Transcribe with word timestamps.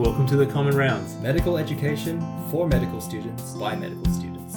Welcome 0.00 0.26
to 0.28 0.36
the 0.36 0.46
Common 0.46 0.74
Rounds. 0.74 1.14
Medical 1.16 1.58
education 1.58 2.22
for 2.50 2.66
medical 2.66 3.02
students 3.02 3.52
by 3.52 3.76
medical 3.76 4.06
students. 4.06 4.56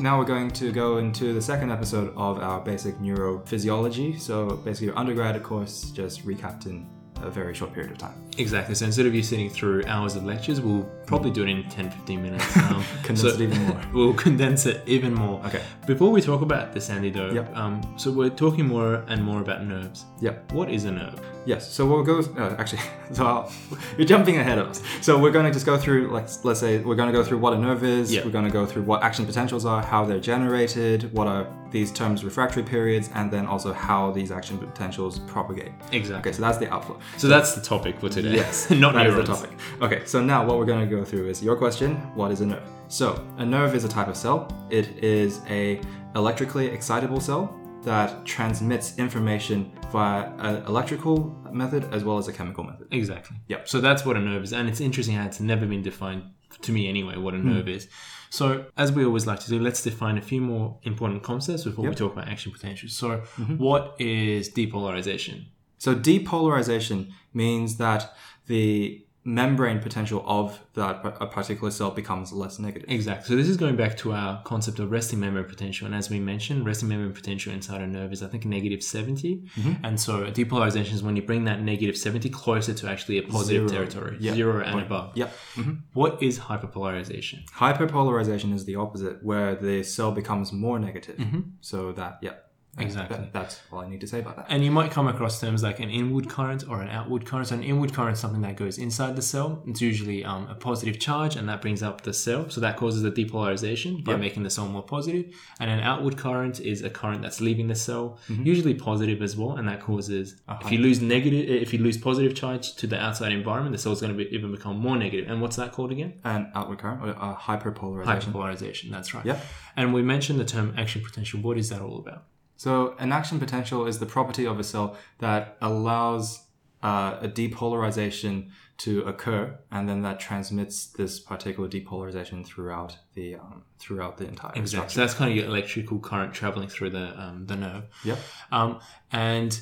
Now 0.00 0.18
we're 0.18 0.24
going 0.24 0.50
to 0.50 0.72
go 0.72 0.96
into 0.96 1.32
the 1.32 1.40
second 1.40 1.70
episode 1.70 2.12
of 2.16 2.40
our 2.40 2.58
basic 2.60 2.98
neurophysiology. 2.98 4.18
So 4.20 4.56
basically, 4.56 4.88
your 4.88 4.96
undergraduate 4.96 5.44
course, 5.44 5.92
just 5.92 6.26
recapped 6.26 6.66
in 6.66 6.88
a 7.22 7.30
very 7.30 7.54
short 7.54 7.72
period 7.72 7.92
of 7.92 7.98
time. 7.98 8.20
Exactly. 8.36 8.74
So 8.74 8.84
instead 8.84 9.06
of 9.06 9.14
you 9.14 9.22
sitting 9.22 9.48
through 9.48 9.84
hours 9.86 10.16
of 10.16 10.24
lectures, 10.24 10.60
we'll 10.60 10.82
probably 11.06 11.30
do 11.30 11.44
it 11.44 11.48
in 11.48 11.62
10 11.68 11.90
15 11.92 12.20
minutes. 12.20 12.56
Um, 12.56 12.84
Condense 13.04 13.20
so 13.22 13.28
it 13.28 13.40
even 13.40 13.62
more. 13.62 13.80
We'll 13.92 14.14
condense 14.14 14.66
it 14.66 14.82
even 14.88 15.14
more. 15.14 15.40
Okay. 15.46 15.62
Before 15.86 16.10
we 16.10 16.20
talk 16.20 16.42
about 16.42 16.72
the 16.72 16.80
Sandy 16.80 17.10
though, 17.10 17.30
Yep. 17.30 17.56
um, 17.56 17.94
so 17.96 18.10
we're 18.10 18.28
talking 18.28 18.66
more 18.66 19.04
and 19.06 19.22
more 19.22 19.40
about 19.40 19.64
nerves. 19.64 20.04
Yep. 20.20 20.50
What 20.52 20.68
is 20.68 20.84
a 20.84 20.90
nerve? 20.90 21.20
Yes. 21.48 21.72
So 21.72 21.86
we'll 21.86 22.02
go. 22.02 22.18
Uh, 22.18 22.54
actually, 22.58 22.82
so 23.12 23.24
I'll, 23.24 23.52
you're 23.96 24.06
jumping 24.06 24.36
ahead 24.36 24.58
of 24.58 24.68
us. 24.68 24.82
So 25.00 25.18
we're 25.18 25.30
going 25.30 25.46
to 25.46 25.50
just 25.50 25.64
go 25.64 25.78
through, 25.78 26.08
like, 26.08 26.28
let's 26.44 26.60
say 26.60 26.76
we're 26.80 26.94
going 26.94 27.10
to 27.10 27.18
go 27.18 27.24
through 27.24 27.38
what 27.38 27.54
a 27.54 27.58
nerve 27.58 27.84
is. 27.84 28.12
Yeah. 28.12 28.22
We're 28.22 28.32
going 28.32 28.44
to 28.44 28.50
go 28.50 28.66
through 28.66 28.82
what 28.82 29.02
action 29.02 29.24
potentials 29.24 29.64
are, 29.64 29.82
how 29.82 30.04
they're 30.04 30.20
generated, 30.20 31.10
what 31.14 31.26
are 31.26 31.46
these 31.70 31.90
terms 31.90 32.22
refractory 32.22 32.62
periods, 32.62 33.08
and 33.14 33.30
then 33.30 33.46
also 33.46 33.72
how 33.72 34.10
these 34.10 34.30
action 34.30 34.58
potentials 34.58 35.20
propagate. 35.20 35.72
Exactly. 35.90 36.30
Okay. 36.30 36.36
So 36.36 36.42
that's 36.42 36.58
the 36.58 36.70
outflow. 36.70 36.98
So 37.16 37.28
that's 37.28 37.54
the 37.54 37.62
topic 37.62 37.98
for 37.98 38.10
today. 38.10 38.34
Yes, 38.34 38.70
Not 38.84 38.92
that 38.92 39.06
is 39.06 39.14
neurons. 39.14 39.28
the 39.30 39.34
topic. 39.34 39.58
Okay, 39.80 40.04
so 40.04 40.22
now 40.22 40.44
what 40.44 40.58
we're 40.58 40.66
going 40.66 40.86
to 40.86 40.96
go 40.96 41.02
through 41.02 41.30
is 41.30 41.42
your 41.42 41.56
question: 41.56 41.96
What 42.14 42.30
is 42.30 42.42
a 42.42 42.46
nerve? 42.46 42.68
So 42.88 43.24
a 43.38 43.46
nerve 43.46 43.74
is 43.74 43.84
a 43.84 43.88
type 43.88 44.08
of 44.08 44.18
cell. 44.18 44.52
It 44.68 45.02
is 45.02 45.40
a 45.48 45.80
electrically 46.14 46.66
excitable 46.66 47.20
cell 47.20 47.57
that 47.82 48.24
transmits 48.24 48.98
information 48.98 49.72
via 49.92 50.30
an 50.38 50.64
electrical 50.66 51.36
method 51.52 51.84
as 51.92 52.04
well 52.04 52.18
as 52.18 52.28
a 52.28 52.32
chemical 52.32 52.64
method. 52.64 52.88
Exactly. 52.90 53.36
Yep. 53.48 53.68
So 53.68 53.80
that's 53.80 54.04
what 54.04 54.16
a 54.16 54.20
nerve 54.20 54.42
is, 54.42 54.52
and 54.52 54.68
it's 54.68 54.80
interesting 54.80 55.14
how 55.16 55.26
it's 55.26 55.40
never 55.40 55.64
been 55.66 55.82
defined 55.82 56.24
to 56.62 56.72
me 56.72 56.88
anyway. 56.88 57.16
What 57.16 57.34
a 57.34 57.38
Hmm. 57.38 57.54
nerve 57.54 57.68
is. 57.68 57.88
So 58.30 58.66
as 58.76 58.92
we 58.92 59.04
always 59.04 59.26
like 59.26 59.40
to 59.40 59.48
do, 59.48 59.58
let's 59.60 59.82
define 59.82 60.18
a 60.18 60.20
few 60.20 60.40
more 60.40 60.78
important 60.82 61.22
concepts 61.22 61.64
before 61.64 61.82
we 61.84 61.88
Yep. 61.90 61.94
Mm-hmm. 61.96 62.04
talk 62.04 62.12
about 62.14 62.28
action 62.28 62.52
potentials. 62.52 62.92
So 62.94 63.22
what 63.56 63.94
is 63.98 64.50
depolarization? 64.50 65.46
So 65.78 65.94
depolarization 65.94 67.10
means 67.32 67.76
that 67.78 68.12
the 68.46 69.04
membrane 69.28 69.78
potential 69.80 70.24
of 70.26 70.58
that 70.74 70.94
a 71.20 71.26
particular 71.26 71.70
cell 71.70 71.90
becomes 71.90 72.32
less 72.32 72.58
negative. 72.58 72.88
Exactly. 72.88 73.26
So 73.28 73.36
this 73.36 73.48
is 73.48 73.56
going 73.58 73.76
back 73.76 73.96
to 73.98 74.12
our 74.12 74.42
concept 74.44 74.78
of 74.78 74.90
resting 74.90 75.20
membrane 75.20 75.44
potential, 75.44 75.84
and 75.86 75.94
as 75.94 76.08
we 76.08 76.18
mentioned, 76.18 76.64
resting 76.64 76.88
membrane 76.88 77.12
potential 77.12 77.52
inside 77.52 77.80
a 77.82 77.86
nerve 77.86 78.10
is 78.12 78.22
I 78.22 78.28
think 78.28 78.44
negative 78.46 78.82
70 78.82 79.28
Mm-hmm. 79.28 79.84
and 79.84 80.00
so 80.00 80.12
depolarization 80.40 80.92
is 80.98 81.02
when 81.02 81.14
you 81.16 81.22
bring 81.30 81.44
that 81.44 81.60
negative 81.72 81.96
seventy 81.96 82.30
closer 82.30 82.72
to 82.80 82.88
actually 82.92 83.18
a 83.18 83.22
positive 83.22 83.68
Zero. 83.68 83.78
territory, 83.86 84.16
Yeah. 84.20 84.34
zero 84.34 84.62
and 84.62 84.72
Point. 84.72 84.86
above. 84.86 85.08
Yep. 85.16 85.30
Mhm. 85.56 85.78
What 85.92 86.22
is 86.22 86.38
hyperpolarization? 86.48 87.38
Hyperpolarization 87.50 88.52
is 88.54 88.64
the 88.64 88.76
opposite, 88.76 89.22
where 89.22 89.54
the 89.54 89.82
cell 89.82 90.12
becomes 90.12 90.52
more 90.52 90.78
negative. 90.78 91.18
So 91.60 91.92
that, 91.92 92.18
yeah. 92.22 92.34
Exactly. 92.80 93.16
That- 93.16 93.32
that's 93.32 93.60
all 93.72 93.80
I 93.80 93.88
need 93.88 94.00
to 94.00 94.06
say 94.06 94.20
about 94.20 94.36
that. 94.36 94.46
And 94.48 94.64
you 94.64 94.70
might 94.70 94.90
come 94.90 95.06
across 95.08 95.40
terms 95.40 95.62
like 95.62 95.80
an 95.80 95.90
inward 95.90 96.28
current 96.28 96.64
or 96.68 96.80
an 96.82 96.88
outward 96.88 97.24
current. 97.26 97.48
So 97.48 97.54
an 97.56 97.62
inward 97.62 97.92
current 97.92 98.14
is 98.14 98.20
something 98.20 98.40
that 98.42 98.56
goes 98.56 98.78
inside 98.78 99.16
the 99.16 99.22
cell. 99.22 99.62
It's 99.66 99.80
usually 99.80 100.24
um, 100.24 100.46
a 100.48 100.54
positive 100.54 100.98
charge, 100.98 101.36
and 101.36 101.48
that 101.48 101.60
brings 101.60 101.82
up 101.82 102.02
the 102.02 102.12
cell. 102.12 102.48
So 102.50 102.60
that 102.60 102.76
causes 102.76 103.04
a 103.04 103.10
depolarization 103.10 104.04
by 104.04 104.12
Yep. 104.12 104.20
making 104.20 104.42
the 104.42 104.50
cell 104.50 104.66
more 104.68 104.82
positive. 104.82 105.34
And 105.60 105.70
an 105.70 105.80
outward 105.80 106.16
current 106.16 106.60
is 106.60 106.82
a 106.82 106.90
current 106.90 107.22
that's 107.22 107.40
leaving 107.40 107.68
the 107.68 107.74
cell, 107.74 108.18
Mm-hmm. 108.28 108.44
usually 108.46 108.74
positive 108.74 109.22
as 109.22 109.36
well, 109.36 109.52
and 109.56 109.68
that 109.68 109.80
causes 109.80 110.36
if 110.60 110.72
you 110.72 110.78
lose 110.78 111.00
negative, 111.00 111.48
if 111.48 111.72
you 111.72 111.78
lose 111.78 111.96
positive 111.96 112.34
charge 112.34 112.74
to 112.76 112.86
the 112.86 112.98
outside 113.00 113.32
environment, 113.32 113.72
the 113.74 113.78
cell's 113.78 114.00
going 114.00 114.12
to 114.16 114.24
be, 114.24 114.28
even 114.34 114.50
become 114.52 114.78
more 114.78 114.96
negative. 114.96 115.30
And 115.30 115.40
what's 115.42 115.56
that 115.56 115.72
called 115.72 115.92
again? 115.92 116.14
An 116.24 116.50
outward 116.54 116.78
current 116.78 117.02
or 117.02 117.10
uh, 117.10 117.34
hyperpolarization. 117.36 118.04
Hyperpolarization. 118.32 118.90
That's 118.90 119.14
right. 119.14 119.24
Yep. 119.26 119.44
And 119.76 119.94
we 119.94 120.02
mentioned 120.02 120.38
the 120.40 120.44
term 120.44 120.74
action 120.76 121.02
potential. 121.02 121.40
What 121.40 121.56
is 121.58 121.68
that 121.70 121.80
all 121.80 121.98
about? 121.98 122.24
So, 122.58 122.96
an 122.98 123.12
action 123.12 123.38
potential 123.38 123.86
is 123.86 124.00
the 124.00 124.06
property 124.06 124.44
of 124.44 124.58
a 124.58 124.64
cell 124.64 124.96
that 125.18 125.56
allows 125.60 126.42
uh, 126.82 127.16
a 127.20 127.28
depolarization 127.28 128.50
to 128.78 129.02
occur, 129.02 129.56
and 129.70 129.88
then 129.88 130.02
that 130.02 130.18
transmits 130.18 130.86
this 130.86 131.20
particular 131.20 131.68
depolarization 131.68 132.44
throughout 132.44 132.98
the 133.14 133.36
um, 133.36 133.62
throughout 133.78 134.18
the 134.18 134.26
entire 134.26 134.50
Exactly. 134.56 134.66
structure. 134.66 134.94
So 134.94 135.00
that's 135.00 135.14
kind 135.14 135.30
of 135.30 135.36
your 135.36 135.46
electrical 135.46 136.00
current 136.00 136.34
traveling 136.34 136.68
through 136.68 136.90
the 136.90 137.20
um, 137.20 137.46
the 137.46 137.54
nerve. 137.54 137.84
Yep. 138.04 138.18
Um, 138.50 138.80
and 139.12 139.60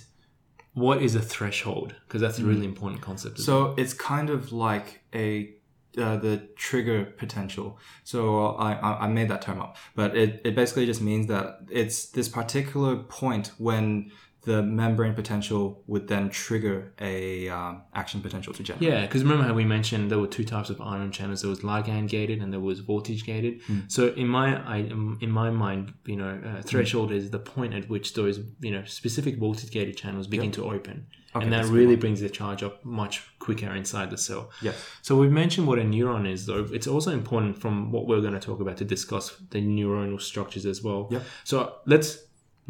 what 0.73 1.03
is 1.03 1.15
a 1.15 1.23
threshold? 1.23 1.95
Because 2.09 2.23
that's 2.23 2.39
a 2.39 2.45
really 2.45 2.65
important 2.65 3.03
concept. 3.03 3.41
So 3.41 3.75
it's 3.77 3.93
kind 3.93 4.31
of 4.31 4.53
like 4.53 5.03
a 5.15 5.56
uh, 5.97 6.17
the 6.17 6.49
trigger 6.57 7.05
potential. 7.05 7.79
So 8.05 8.49
I, 8.57 8.73
I 8.75 9.05
I 9.05 9.09
made 9.09 9.29
that 9.29 9.43
term 9.43 9.61
up, 9.61 9.77
but 9.95 10.17
it, 10.17 10.41
it 10.45 10.55
basically 10.55 10.87
just 10.87 11.01
means 11.01 11.27
that 11.27 11.61
it's 11.71 12.07
this 12.07 12.29
particular 12.29 12.97
point 12.97 13.53
when 13.59 14.11
the 14.47 14.63
membrane 14.63 15.13
potential 15.13 15.83
would 15.89 16.07
then 16.07 16.31
trigger 16.31 16.93
a 17.01 17.49
um, 17.49 17.83
action 17.95 18.21
potential 18.21 18.53
to 18.55 18.63
generate. 18.63 18.89
yeah, 18.89 19.01
because 19.03 19.25
remember 19.25 19.43
how 19.43 19.53
we 19.53 19.65
mentioned 19.65 20.09
there 20.09 20.21
were 20.21 20.29
two 20.29 20.45
types 20.45 20.71
of 20.71 20.81
ion 20.81 21.11
channels. 21.11 21.43
There 21.43 21.51
was 21.51 21.61
ligand 21.61 22.09
gated 22.09 22.41
and 22.41 22.53
there 22.53 22.61
was 22.61 22.79
voltage 22.79 23.25
gated. 23.25 23.61
Hmm. 23.63 23.81
So 23.89 24.09
in 24.15 24.29
my 24.29 24.57
I, 24.65 24.77
in 25.21 25.31
my 25.31 25.51
mind, 25.51 25.95
you 26.07 26.15
know, 26.15 26.41
uh, 26.47 26.63
threshold 26.63 27.11
is 27.11 27.31
the 27.31 27.41
point 27.41 27.75
at 27.75 27.89
which 27.91 28.15
those 28.15 28.39
you 28.61 28.71
know 28.71 28.85
specific 28.85 29.37
voltage 29.37 29.73
gated 29.73 29.97
channels 29.97 30.29
begin 30.29 30.53
to 30.53 30.65
open, 30.65 31.09
Okay, 31.37 31.45
and 31.45 31.53
that 31.53 31.59
that's 31.59 31.69
a 31.69 31.73
good 31.73 31.79
really 31.79 31.97
brings 31.97 32.21
the 32.21 32.29
charge 32.31 32.63
up 32.63 32.85
much 32.85 33.23
quicker 33.39 33.75
inside 33.75 34.11
the 34.11 34.19
cell. 34.19 34.51
Yes. 34.63 34.75
So 35.03 35.17
we've 35.17 35.31
mentioned 35.33 35.67
what 35.67 35.79
a 35.79 35.83
neuron 35.83 36.31
is, 36.31 36.47
though. 36.47 36.67
It's 36.73 36.87
also 36.87 37.11
important 37.13 37.59
from 37.61 37.93
what 37.93 38.07
we're 38.07 38.21
going 38.21 38.35
to 38.35 38.41
talk 38.41 38.61
about 38.61 38.77
to 38.79 38.85
discuss 38.85 39.37
the 39.51 39.61
neuronal 39.61 40.21
structures 40.21 40.67
as 40.67 40.83
well. 40.83 41.09
Yeah. 41.11 41.21
So 41.45 41.57
let's 41.87 42.19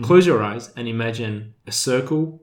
close 0.03 0.27
your 0.27 0.43
eyes 0.43 0.71
and 0.77 0.87
imagine 0.89 1.55
a 1.67 1.73
circle. 1.73 2.43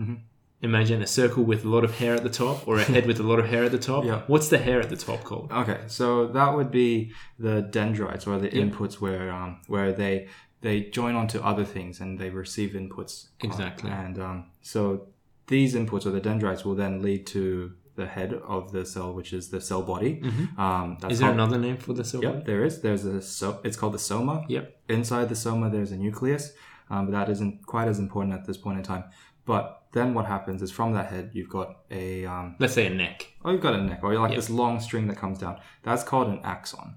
Mhm. 0.00 0.20
Imagine 0.60 1.02
a 1.02 1.06
circle 1.06 1.44
with 1.44 1.64
a 1.64 1.68
lot 1.68 1.84
of 1.84 1.98
hair 1.98 2.14
at 2.16 2.24
the 2.24 2.30
top, 2.30 2.66
or 2.66 2.78
a 2.78 2.82
head 2.82 3.06
with 3.06 3.20
a 3.20 3.22
lot 3.22 3.38
of 3.38 3.46
hair 3.46 3.62
at 3.64 3.70
the 3.70 3.78
top. 3.78 4.04
Yeah. 4.10 4.22
What's 4.26 4.48
the 4.48 4.58
hair 4.58 4.80
at 4.80 4.88
the 4.90 4.96
top 4.96 5.22
called? 5.22 5.52
Okay, 5.52 5.80
so 5.86 6.26
that 6.28 6.50
would 6.56 6.70
be 6.72 7.12
the 7.38 7.62
dendrites 7.62 8.26
or 8.26 8.38
the 8.38 8.48
inputs 8.48 8.94
where 8.94 9.30
um, 9.30 9.60
where 9.68 9.92
they 9.92 10.26
they 10.60 10.80
join 10.90 11.14
onto 11.14 11.38
other 11.40 11.64
things 11.64 12.00
and 12.00 12.18
they 12.18 12.30
receive 12.30 12.70
inputs. 12.72 13.28
Exactly. 13.40 13.90
And 13.90 14.18
um, 14.18 14.46
so 14.60 15.06
these 15.48 15.74
inputs 15.74 16.06
or 16.06 16.10
the 16.10 16.20
dendrites 16.20 16.64
will 16.64 16.74
then 16.76 17.02
lead 17.02 17.26
to 17.28 17.72
the 17.96 18.06
head 18.06 18.32
of 18.46 18.70
the 18.70 18.84
cell, 18.86 19.12
which 19.12 19.32
is 19.32 19.48
the 19.48 19.60
cell 19.60 19.82
body. 19.82 20.20
Um, 20.22 20.96
that's 21.00 21.04
Mm-hmm. 21.04 21.10
Is 21.10 21.18
there 21.18 21.28
called- 21.28 21.40
another 21.40 21.58
name 21.58 21.76
for 21.78 21.92
the 21.94 22.04
cell? 22.04 22.22
Yep, 22.22 22.32
body? 22.32 22.44
there 22.46 22.64
is. 22.64 22.80
There's 22.80 23.04
a 23.04 23.20
so 23.20 23.58
it's 23.64 23.76
called 23.76 23.94
the 23.94 23.98
soma. 23.98 24.44
Yep. 24.48 24.64
Inside 24.88 25.28
the 25.28 25.34
soma, 25.36 25.68
there's 25.70 25.90
a 25.92 25.96
nucleus, 25.96 26.52
um, 26.90 27.06
but 27.06 27.12
that 27.12 27.28
isn't 27.28 27.66
quite 27.66 27.88
as 27.88 27.98
important 27.98 28.34
at 28.38 28.46
this 28.46 28.56
point 28.56 28.78
in 28.78 28.84
time. 28.84 29.04
But 29.46 29.82
then 29.92 30.12
what 30.14 30.26
happens 30.26 30.60
is 30.62 30.70
from 30.70 30.92
that 30.92 31.06
head, 31.10 31.30
you've 31.32 31.48
got 31.48 31.68
a 31.90 32.24
um, 32.26 32.54
Let's 32.58 32.74
say 32.74 32.86
a 32.86 32.90
neck. 32.90 33.26
oh, 33.44 33.50
you've 33.52 33.62
got 33.62 33.74
a 33.74 33.82
neck, 33.82 34.00
or 34.02 34.12
you're 34.12 34.20
like 34.22 34.32
Yeah. 34.32 34.36
this 34.36 34.50
long 34.50 34.78
string 34.80 35.08
that 35.08 35.16
comes 35.16 35.38
down. 35.38 35.58
That's 35.82 36.04
called 36.04 36.28
an 36.28 36.40
axon, 36.44 36.96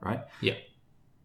right? 0.00 0.20
Yeah. 0.40 0.54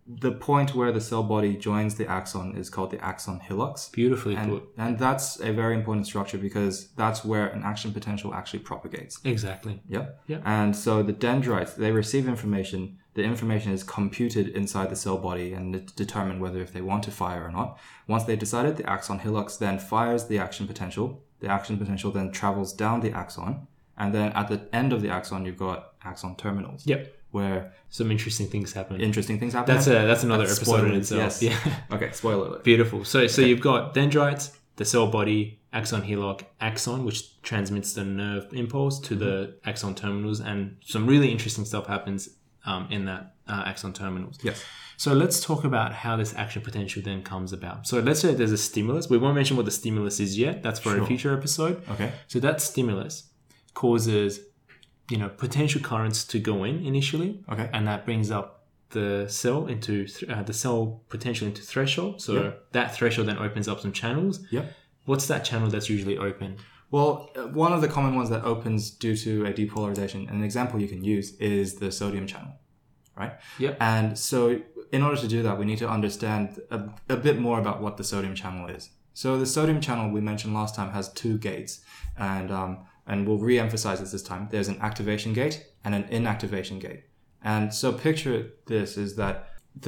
The 0.07 0.31
point 0.31 0.73
where 0.75 0.91
the 0.91 0.99
cell 0.99 1.23
body 1.23 1.55
joins 1.55 1.95
the 1.95 2.07
axon 2.07 2.55
is 2.57 2.69
called 2.69 2.91
the 2.91 3.03
axon 3.03 3.39
hillock. 3.39 3.79
Beautifully 3.93 4.35
And, 4.35 4.51
put. 4.51 4.63
and 4.77 4.97
that's 4.99 5.39
a 5.39 5.53
very 5.53 5.75
important 5.75 6.05
structure 6.07 6.37
because 6.37 6.87
that's 6.95 7.23
where 7.23 7.47
an 7.47 7.61
action 7.63 7.93
potential 7.93 8.33
actually 8.33 8.59
propagates. 8.59 9.19
Exactly. 9.23 9.81
Yep. 9.87 10.21
Yeah. 10.27 10.39
And 10.43 10.75
so 10.75 11.03
the 11.03 11.13
dendrites, 11.13 11.73
they 11.75 11.91
receive 11.91 12.27
information. 12.27 12.97
The 13.13 13.23
information 13.23 13.71
is 13.73 13.83
computed 13.83 14.47
inside 14.49 14.89
the 14.89 14.95
cell 14.95 15.17
body 15.17 15.53
and 15.53 15.75
it's 15.75 15.91
determined 15.91 16.41
whether 16.41 16.59
if 16.61 16.73
they 16.73 16.81
want 16.81 17.03
to 17.03 17.11
fire 17.11 17.45
or 17.45 17.51
not. 17.51 17.77
Once 18.07 18.23
they've 18.23 18.39
decided, 18.39 18.77
the 18.77 18.89
axon 18.89 19.19
hillock 19.19 19.55
then 19.59 19.79
fires 19.79 20.27
the 20.27 20.39
action 20.39 20.65
potential. 20.67 21.23
The 21.41 21.47
action 21.47 21.77
potential 21.77 22.11
then 22.11 22.31
travels 22.31 22.73
down 22.73 23.01
the 23.01 23.11
axon. 23.11 23.67
And 23.97 24.15
then 24.15 24.31
at 24.33 24.47
the 24.47 24.67
end 24.73 24.93
of 24.93 25.01
the 25.01 25.09
axon, 25.09 25.45
you've 25.45 25.57
got 25.57 25.93
axon 26.03 26.35
terminals 26.35 26.87
Yep. 26.87 27.15
Where 27.31 27.73
Some 27.89 28.11
interesting 28.11 28.47
things 28.47 28.73
happen. 28.73 28.99
interesting 29.01 29.39
things 29.39 29.53
happen. 29.53 29.73
that's 29.73 29.87
a 29.87 29.91
that's 29.91 30.23
another 30.23 30.45
That's 30.45 30.57
episode 30.59 30.85
in 30.91 30.95
itself. 30.95 31.41
yes. 31.41 31.41
Yeah. 31.65 31.95
okay, 31.95 32.11
spoiler 32.11 32.47
alert. 32.47 32.63
Beautiful. 32.63 33.03
So 33.05 33.27
so 33.27 33.41
you've 33.41 33.61
got 33.61 33.93
dendrites, 33.93 34.51
the 34.75 34.85
cell 34.85 35.07
body, 35.07 35.59
axon 35.73 36.01
hillock, 36.03 36.43
axon, 36.59 37.05
which 37.05 37.41
transmits 37.41 37.93
the 37.93 38.03
nerve 38.03 38.47
impulse 38.53 38.99
to 39.01 39.15
the 39.15 39.55
axon 39.65 39.95
terminals, 39.95 40.39
and 40.41 40.77
some 40.85 41.07
really 41.07 41.29
interesting 41.31 41.65
stuff 41.65 41.87
happens 41.87 42.29
um, 42.65 42.87
in 42.91 43.05
that 43.05 43.35
uh, 43.47 43.63
axon 43.65 43.93
terminals. 43.93 44.37
Yes. 44.43 44.63
So 44.97 45.13
let's 45.13 45.39
talk 45.43 45.63
about 45.63 45.93
how 45.93 46.15
this 46.15 46.35
action 46.35 46.61
potential 46.61 47.01
then 47.01 47.23
comes 47.23 47.53
about. 47.53 47.87
So 47.87 47.99
let's 48.01 48.19
say 48.19 48.35
there's 48.35 48.51
a 48.51 48.57
stimulus. 48.57 49.09
We 49.09 49.17
won't 49.17 49.33
mention 49.33 49.57
what 49.57 49.65
the 49.65 49.71
stimulus 49.71 50.19
is 50.19 50.37
yet. 50.37 50.61
That's 50.61 50.79
for 50.79 50.95
a 50.95 51.03
future 51.07 51.33
episode. 51.35 51.81
Okay. 51.89 52.11
So 52.27 52.39
that 52.39 52.61
stimulus 52.61 53.23
causes, 53.73 54.39
you 55.11 55.17
know, 55.21 55.29
potential 55.45 55.81
currents 55.81 56.19
to 56.31 56.37
go 56.39 56.63
in 56.69 56.75
initially, 56.91 57.31
Okay. 57.51 57.67
and 57.73 57.83
that 57.89 58.05
brings 58.05 58.31
up 58.37 58.47
the 58.91 59.25
cell 59.29 59.67
into 59.73 59.93
th- 60.07 60.29
uh, 60.31 60.43
the 60.43 60.53
cell 60.63 60.79
potential 61.15 61.45
into 61.47 61.61
threshold. 61.71 62.13
So 62.25 62.31
Yeah. 62.33 62.51
that 62.77 62.87
threshold 62.95 63.27
then 63.29 63.37
opens 63.47 63.67
up 63.71 63.79
some 63.79 63.93
channels. 64.01 64.35
Yep. 64.51 64.65
What's 65.09 65.27
that 65.31 65.41
channel 65.49 65.69
that's 65.73 65.89
usually 65.95 66.17
open? 66.17 66.49
Well, 66.95 67.11
uh, 67.37 67.43
one 67.65 67.71
of 67.73 67.81
the 67.81 67.87
common 67.87 68.13
ones 68.19 68.29
that 68.33 68.43
opens 68.53 68.81
due 69.05 69.15
to 69.25 69.31
a 69.45 69.53
depolarization, 69.53 70.29
an 70.29 70.43
example 70.43 70.75
you 70.81 70.89
can 70.95 71.03
use 71.15 71.27
is 71.39 71.75
the 71.75 71.89
sodium 71.99 72.27
channel, 72.27 72.53
right? 73.21 73.33
Yep. 73.59 73.77
And 73.79 74.07
so, 74.29 74.39
in 74.91 75.01
order 75.07 75.19
to 75.25 75.27
do 75.35 75.39
that, 75.43 75.55
we 75.57 75.65
need 75.65 75.77
to 75.85 75.89
understand 75.97 76.59
a, 76.69 76.79
a 77.07 77.15
bit 77.27 77.39
more 77.39 77.57
about 77.63 77.77
what 77.83 77.93
the 77.99 78.03
sodium 78.03 78.35
channel 78.35 78.67
is. 78.77 78.83
So, 79.13 79.27
the 79.39 79.45
sodium 79.45 79.79
channel 79.79 80.05
we 80.11 80.21
mentioned 80.31 80.53
last 80.53 80.75
time 80.75 80.91
has 80.91 81.05
two 81.23 81.37
gates, 81.37 81.73
and 82.17 82.51
um, 82.51 82.71
and 83.11 83.17
we'll 83.27 83.37
re-emphasize 83.49 83.99
this 83.99 84.11
this 84.15 84.23
time. 84.31 84.43
There's 84.53 84.69
an 84.73 84.79
activation 84.89 85.31
gate 85.41 85.55
and 85.83 85.91
an 85.99 86.03
inactivation 86.17 86.77
gate. 86.87 87.01
And 87.53 87.65
so, 87.79 87.87
picture 88.07 88.37
this 88.73 88.89
is 89.05 89.15
that 89.21 89.35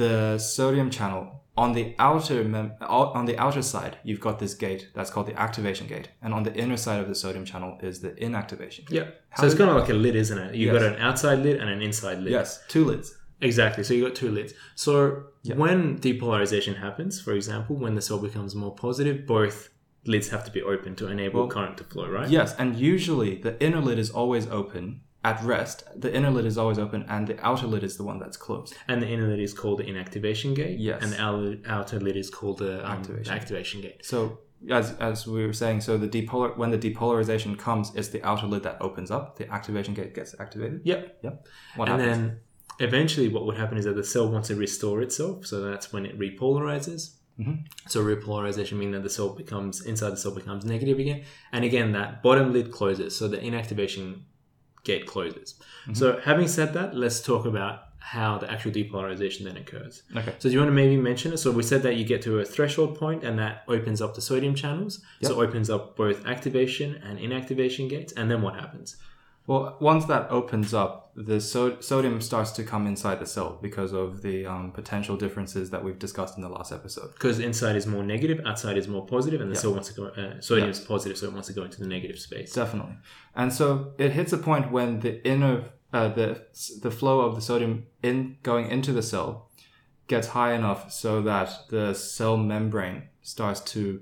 the 0.00 0.38
sodium 0.38 0.90
channel 0.98 1.22
on 1.56 1.72
the 1.78 1.86
outer 2.08 2.42
mem- 2.54 2.72
on 3.20 3.24
the 3.30 3.36
outer 3.44 3.62
side, 3.62 3.94
you've 4.02 4.24
got 4.28 4.36
this 4.40 4.54
gate 4.54 4.82
that's 4.94 5.10
called 5.12 5.26
the 5.32 5.38
activation 5.46 5.86
gate, 5.94 6.08
and 6.22 6.30
on 6.34 6.42
the 6.42 6.52
inner 6.62 6.76
side 6.86 7.00
of 7.02 7.08
the 7.08 7.14
sodium 7.14 7.44
channel 7.44 7.78
is 7.88 8.00
the 8.00 8.10
inactivation. 8.26 8.82
gate. 8.86 8.96
Yeah. 8.98 9.06
How 9.30 9.40
so 9.42 9.46
it's 9.46 9.54
kind 9.60 9.70
of 9.70 9.76
like 9.76 9.88
a 9.88 9.94
lid, 10.06 10.16
isn't 10.24 10.38
it? 10.46 10.54
You've 10.58 10.72
Yes. 10.74 10.82
got 10.82 10.92
an 10.92 10.98
outside 11.08 11.38
lid 11.46 11.56
and 11.60 11.68
an 11.70 11.80
inside 11.88 12.18
lid. 12.24 12.32
Yes, 12.38 12.48
two 12.68 12.84
lids. 12.84 13.16
Exactly. 13.40 13.82
So 13.84 13.94
you've 13.94 14.06
got 14.08 14.16
two 14.16 14.30
lids. 14.38 14.52
So 14.74 15.24
Yeah. 15.42 15.56
when 15.56 15.98
depolarization 15.98 16.74
happens, 16.86 17.20
for 17.20 17.32
example, 17.32 17.76
when 17.76 17.94
the 17.94 18.00
cell 18.08 18.18
becomes 18.28 18.54
more 18.62 18.74
positive, 18.74 19.16
both 19.26 19.68
lids 20.06 20.28
have 20.28 20.44
to 20.44 20.50
be 20.50 20.62
open 20.62 20.94
to 20.96 21.08
enable 21.08 21.40
Well, 21.40 21.48
current 21.48 21.78
to 21.78 21.84
flow, 21.84 22.08
right? 22.08 22.28
Yes, 22.28 22.54
and 22.58 22.76
usually 22.76 23.36
the 23.36 23.62
inner 23.62 23.80
lid 23.80 23.98
is 23.98 24.10
always 24.10 24.46
open 24.48 25.00
at 25.24 25.42
rest. 25.42 25.84
The 25.96 26.14
inner 26.14 26.30
lid 26.30 26.44
is 26.44 26.58
always 26.58 26.78
open, 26.78 27.04
and 27.08 27.26
the 27.26 27.38
outer 27.44 27.66
lid 27.66 27.82
is 27.82 27.96
the 27.96 28.04
one 28.04 28.18
that's 28.18 28.36
closed. 28.36 28.74
And 28.88 29.00
the 29.02 29.08
inner 29.08 29.28
lid 29.28 29.40
is 29.40 29.54
called 29.54 29.78
the 29.78 29.84
inactivation 29.84 30.54
gate. 30.54 30.78
Yes. 30.78 31.02
And 31.02 31.12
the 31.12 31.60
outer, 31.66 31.98
lid 31.98 32.16
is 32.16 32.30
called 32.30 32.58
the 32.58 32.84
um, 32.84 32.98
Activation. 32.98 33.32
activation 33.32 33.80
gate. 33.80 34.04
So 34.04 34.38
as 34.70 34.92
as 35.00 35.26
we 35.26 35.46
were 35.46 35.52
saying, 35.52 35.80
so 35.80 35.96
the 35.96 36.08
depolar 36.08 36.56
when 36.56 36.70
the 36.70 36.78
depolarization 36.78 37.58
comes, 37.58 37.92
it's 37.94 38.08
the 38.08 38.22
outer 38.22 38.46
lid 38.46 38.62
that 38.64 38.76
opens 38.80 39.10
up. 39.10 39.36
The 39.36 39.50
activation 39.52 39.94
gate 39.94 40.14
gets 40.14 40.34
activated. 40.38 40.82
Yep. 40.84 41.18
Yep. 41.22 41.46
What 41.76 41.88
and 41.88 42.00
happens? 42.00 42.18
then 42.18 42.40
eventually 42.80 43.28
what 43.28 43.46
would 43.46 43.56
happen 43.56 43.78
is 43.78 43.84
that 43.84 43.96
the 43.96 44.04
cell 44.04 44.28
wants 44.30 44.48
to 44.48 44.56
restore 44.56 45.00
itself. 45.02 45.46
So 45.46 45.60
that's 45.62 45.92
when 45.92 46.04
it 46.06 46.18
repolarizes. 46.18 47.16
Mhm. 47.38 47.66
So 47.88 48.04
repolarization 48.04 48.78
means 48.78 48.92
that 48.92 49.02
the 49.02 49.10
cell 49.10 49.30
becomes 49.30 49.84
inside 49.84 50.10
the 50.10 50.16
cell 50.16 50.32
becomes 50.32 50.64
negative 50.64 50.98
again, 50.98 51.24
and 51.52 51.64
again 51.64 51.92
that 51.92 52.22
bottom 52.22 52.52
lid 52.52 52.70
closes, 52.70 53.16
so 53.16 53.26
the 53.28 53.38
inactivation 53.38 54.20
gate 54.84 55.06
closes. 55.06 55.54
Mm-hmm. 55.54 55.94
So 55.94 56.20
having 56.20 56.46
said 56.48 56.74
that, 56.74 56.94
let's 56.94 57.20
talk 57.20 57.46
about 57.46 57.80
how 57.98 58.36
the 58.36 58.50
actual 58.50 58.70
depolarization 58.70 59.44
then 59.44 59.56
occurs. 59.56 60.02
okay. 60.14 60.34
So 60.38 60.48
do 60.48 60.52
you 60.52 60.58
want 60.58 60.68
to 60.68 60.74
maybe 60.74 60.96
mention 60.98 61.32
it? 61.32 61.38
So 61.38 61.50
we 61.50 61.62
said 61.62 61.82
that 61.84 61.96
you 61.96 62.04
get 62.04 62.20
to 62.22 62.38
a 62.40 62.44
threshold 62.44 62.98
point, 62.98 63.24
and 63.24 63.38
that 63.38 63.64
opens 63.66 64.02
up 64.02 64.14
the 64.14 64.20
sodium 64.20 64.54
channels. 64.54 65.02
So 65.22 65.40
it 65.40 65.48
opens 65.48 65.70
up 65.70 65.96
both 65.96 66.26
activation 66.26 66.96
and 66.96 67.18
inactivation 67.18 67.88
gates, 67.88 68.12
and 68.12 68.30
then 68.30 68.42
what 68.42 68.54
happens? 68.56 68.96
Well, 69.46 69.76
once 69.80 70.06
that 70.06 70.30
opens 70.30 70.72
up, 70.72 71.12
the 71.16 71.38
so- 71.40 71.78
sodium 71.80 72.20
starts 72.20 72.50
to 72.52 72.64
come 72.64 72.86
inside 72.86 73.20
the 73.20 73.26
cell 73.26 73.58
because 73.60 73.92
of 73.92 74.22
the 74.22 74.46
um, 74.46 74.72
potential 74.72 75.16
differences 75.16 75.70
that 75.70 75.84
we've 75.84 75.98
discussed 75.98 76.36
in 76.36 76.42
the 76.42 76.48
last 76.48 76.72
episode. 76.72 77.12
Because 77.12 77.38
inside 77.38 77.76
is 77.76 77.86
more 77.86 78.02
negative, 78.02 78.40
outside 78.46 78.76
is 78.78 78.88
more 78.88 79.06
positive, 79.06 79.40
and 79.40 79.50
the 79.50 79.54
Yeah. 79.54 79.60
cell 79.60 79.72
wants 79.72 79.88
to 79.90 79.94
go. 79.94 80.06
Uh, 80.06 80.40
sodium 80.40 80.70
is 80.70 80.80
positive, 80.80 81.18
so 81.18 81.26
it 81.26 81.32
wants 81.32 81.48
to 81.48 81.54
go 81.54 81.62
into 81.62 81.78
the 81.78 81.86
negative 81.86 82.18
space. 82.18 82.52
Definitely. 82.52 82.96
And 83.36 83.52
so 83.52 83.92
it 83.98 84.12
hits 84.12 84.32
a 84.32 84.38
point 84.38 84.72
when 84.72 85.00
the 85.00 85.24
inner 85.26 85.64
uh, 85.92 86.08
the 86.08 86.40
the 86.82 86.90
flow 86.90 87.20
of 87.20 87.36
the 87.36 87.40
sodium 87.40 87.86
in 88.02 88.36
going 88.42 88.68
into 88.68 88.92
the 88.92 89.02
cell 89.02 89.50
gets 90.08 90.28
high 90.28 90.52
enough 90.54 90.90
so 90.90 91.22
that 91.22 91.50
the 91.70 91.94
cell 91.94 92.36
membrane 92.36 93.04
starts 93.22 93.60
to 93.60 94.00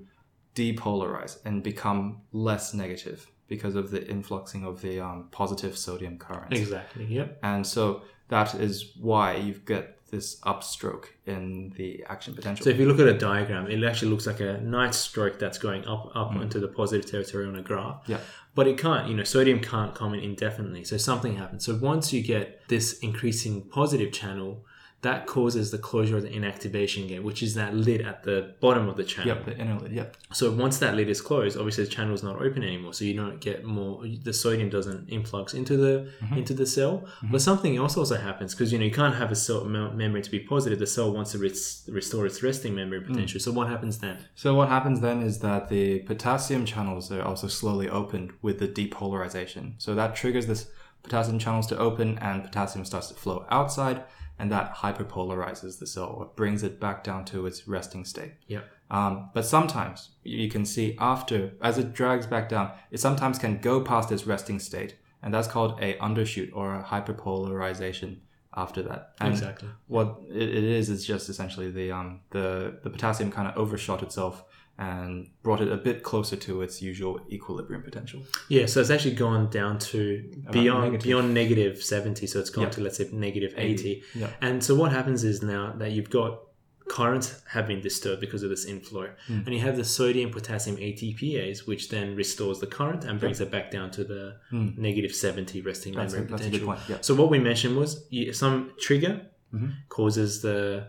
depolarize 0.55 1.39
and 1.45 1.63
become 1.63 2.23
less 2.33 2.73
negative 2.75 3.27
because 3.57 3.75
of 3.77 3.91
the 3.91 4.03
influxing 4.09 4.65
of 4.65 4.81
the 4.81 4.99
um, 4.99 5.29
positive 5.31 5.77
sodium 5.77 6.17
currents. 6.17 6.59
Exactly. 6.59 7.05
Yep. 7.05 7.39
And 7.43 7.67
so 7.67 8.03
that 8.29 8.55
is 8.55 8.93
why 8.99 9.37
you 9.37 9.53
get 9.73 9.99
this 10.11 10.41
upstroke 10.41 11.07
in 11.27 11.71
the 11.77 12.03
action 12.09 12.35
potential. 12.35 12.65
So 12.65 12.71
if 12.71 12.79
you 12.79 12.87
look 12.87 12.99
at 12.99 13.09
a 13.09 13.19
diagram, 13.19 13.71
it 13.71 13.83
actually 13.85 14.11
looks 14.11 14.27
like 14.27 14.41
a 14.41 14.59
nice 14.61 14.97
stroke 14.97 15.39
that's 15.39 15.59
going 15.59 15.85
up 15.87 16.11
up 16.15 16.35
into 16.37 16.59
the 16.61 16.69
positive 16.69 17.11
territory 17.11 17.47
on 17.47 17.57
a 17.57 17.63
graph. 17.63 18.05
Mm. 18.05 18.09
yeah. 18.09 18.21
But 18.55 18.69
it 18.69 18.79
can't, 18.79 19.09
you 19.09 19.15
know, 19.19 19.25
sodium 19.25 19.61
can't 19.61 19.95
come 19.95 20.15
in 20.15 20.21
indefinitely. 20.21 20.85
So 20.85 20.97
something 20.97 21.37
happens. 21.37 21.65
So 21.67 21.75
once 21.77 22.13
you 22.15 22.23
get 22.23 22.67
this 22.69 22.99
increasing 23.01 23.63
positive 23.79 24.13
channel, 24.13 24.65
that 25.03 25.27
causes 25.27 25.71
the 25.73 25.79
closure 25.79 26.17
of 26.17 26.23
the 26.23 26.29
inactivation 26.31 27.09
gate, 27.09 27.23
which 27.25 27.43
is 27.43 27.55
that 27.55 27.75
lid 27.75 28.01
at 28.03 28.23
the 28.23 28.55
bottom 28.61 28.89
of 28.89 28.97
the 28.97 29.03
channel. 29.03 29.35
Yep, 29.35 29.45
the 29.47 29.59
inner 29.59 29.79
lid. 29.81 29.93
Yep. 29.93 30.17
So 30.33 30.53
once 30.53 30.79
that 30.79 30.95
lid 30.95 31.09
is 31.09 31.21
closed, 31.21 31.57
obviously 31.59 31.85
the 31.85 31.91
channel 31.91 32.15
is 32.15 32.23
not 32.23 32.37
open 32.41 32.63
anymore. 32.63 32.95
So 32.95 33.05
you 33.05 33.15
don't 33.15 33.41
get 33.41 33.65
more. 33.65 34.05
The 34.23 34.33
sodium 34.33 34.71
doesn't 34.71 35.09
influx 35.09 35.55
into 35.55 35.77
the 35.77 35.93
Mm-hmm. 36.23 36.39
into 36.39 36.55
the 36.55 36.67
cell. 36.67 37.05
But 37.33 37.43
something 37.43 37.77
else 37.77 37.97
also 37.97 38.17
happens 38.17 38.55
because 38.55 38.73
you 38.73 38.79
know 38.79 38.85
you 38.85 38.93
can't 38.93 39.17
have 39.17 39.31
a 39.33 39.35
cell 39.37 39.65
mem- 39.65 39.97
membrane 39.97 40.23
to 40.23 40.31
be 40.31 40.39
positive. 40.41 40.79
The 40.79 40.87
cell 40.87 41.13
wants 41.13 41.33
to 41.33 41.39
res- 41.39 41.83
restore 41.91 42.25
its 42.27 42.43
resting 42.43 42.75
membrane 42.75 43.05
potential. 43.05 43.41
So 43.41 43.51
what 43.51 43.67
happens 43.69 43.99
then? 43.99 44.19
So 44.37 44.55
what 44.55 44.69
happens 44.69 45.01
then 45.01 45.21
is 45.23 45.41
that 45.41 45.69
the 45.69 46.01
potassium 46.01 46.65
channels 46.65 47.11
are 47.11 47.23
also 47.23 47.49
slowly 47.49 47.89
opened 47.89 48.33
with 48.41 48.59
the 48.61 48.69
depolarization. 48.69 49.75
So 49.79 49.95
that 49.95 50.15
triggers 50.15 50.47
this 50.47 50.69
potassium 51.03 51.39
channels 51.39 51.67
to 51.69 51.79
open 51.79 52.19
and 52.19 52.45
potassium 52.45 52.85
starts 52.85 53.09
to 53.09 53.15
flow 53.15 53.45
outside 53.51 54.05
and 54.43 54.51
that 54.51 54.75
hyperpolarizes 54.75 55.79
the 55.79 55.87
cell 55.87 56.17
or 56.19 56.25
brings 56.35 56.65
it 56.65 56.81
back 56.81 57.05
down 57.05 57.25
to 57.25 57.47
its 57.47 57.69
resting 57.69 58.05
state. 58.05 58.33
Yeah. 58.49 58.63
Um, 58.91 59.31
but 59.33 59.47
sometimes 59.47 60.11
you 60.25 60.51
can 60.51 60.65
see 60.67 60.97
after, 60.99 61.53
as 61.63 61.79
it 61.79 61.93
drags 61.93 62.27
back 62.27 62.49
down, 62.49 62.73
it 62.91 62.99
sometimes 62.99 63.39
can 63.39 63.59
go 63.59 63.81
past 63.81 64.11
its 64.11 64.27
resting 64.27 64.59
state, 64.59 64.97
and 65.23 65.33
that's 65.33 65.47
called 65.47 65.79
a 65.81 65.95
undershoot 65.99 66.51
or 66.55 66.75
a 66.75 66.83
hyperpolarization 66.83 68.17
after 68.57 68.83
that. 68.83 69.13
And 69.21 69.33
Exactly. 69.33 69.69
what 69.87 70.21
it, 70.29 70.49
it 70.49 70.65
is 70.65 70.91
is 70.91 71.07
just 71.07 71.29
essentially 71.29 71.71
the 71.71 71.93
um 71.93 72.23
the 72.31 72.81
the 72.83 72.91
potassium 72.91 73.31
kind 73.31 73.47
of 73.47 73.57
overshot 73.57 74.03
itself 74.03 74.45
and 74.79 75.29
brought 75.43 75.61
it 75.61 75.71
a 75.71 75.77
bit 75.77 76.03
closer 76.03 76.35
to 76.37 76.63
its 76.63 76.81
usual 76.83 77.21
equilibrium 77.31 77.83
potential. 77.83 78.23
Yeah. 78.49 78.67
So 78.67 78.81
it's 78.81 78.91
actually 78.91 79.15
gone 79.15 79.51
down 79.51 79.79
to 79.91 80.25
beyond 80.51 80.85
negative. 80.85 81.03
beyond 81.05 81.35
negative 81.35 81.83
seventy. 81.83 82.27
So 82.27 82.41
it's 82.41 82.51
gone 82.51 82.65
Yeah. 82.65 82.71
to 82.71 82.81
let's 82.81 82.97
say 82.99 83.09
negative 83.13 83.53
eighty. 83.57 84.03
Yeah. 84.15 84.31
And 84.41 84.65
so 84.65 84.75
what 84.75 84.91
happens 84.93 85.25
is 85.25 85.43
now 85.43 85.75
that 85.79 85.93
you've 85.93 86.11
got 86.11 86.41
currents 86.89 87.41
have 87.49 87.67
been 87.67 87.81
disturbed 87.81 88.21
because 88.21 88.43
of 88.43 88.51
this 88.51 88.65
inflow, 88.67 89.09
Hmm. 89.27 89.41
and 89.47 89.55
you 89.55 89.61
have 89.61 89.77
the 89.77 89.85
sodium 89.85 90.31
potassium 90.31 90.77
ATPase, 90.77 91.67
which 91.67 91.89
then 91.89 92.17
restores 92.17 92.59
the 92.59 92.67
current 92.67 93.05
and 93.05 93.21
brings 93.21 93.41
it 93.41 93.51
back 93.51 93.71
down 93.71 93.91
to 93.93 94.05
the 94.05 94.37
negative 94.51 95.15
seventy 95.15 95.61
resting. 95.61 95.95
That's 95.95 96.13
membrane 96.15 96.35
a 96.35 96.37
potential. 96.51 96.77
Yeah. 96.89 96.99
So 97.01 97.15
what 97.15 97.31
we 97.31 97.39
mentioned 97.39 97.77
was 97.77 98.05
some 98.33 98.73
trigger 98.81 99.23
Mhm. 99.55 99.75
causes 99.91 100.43
the 100.43 100.89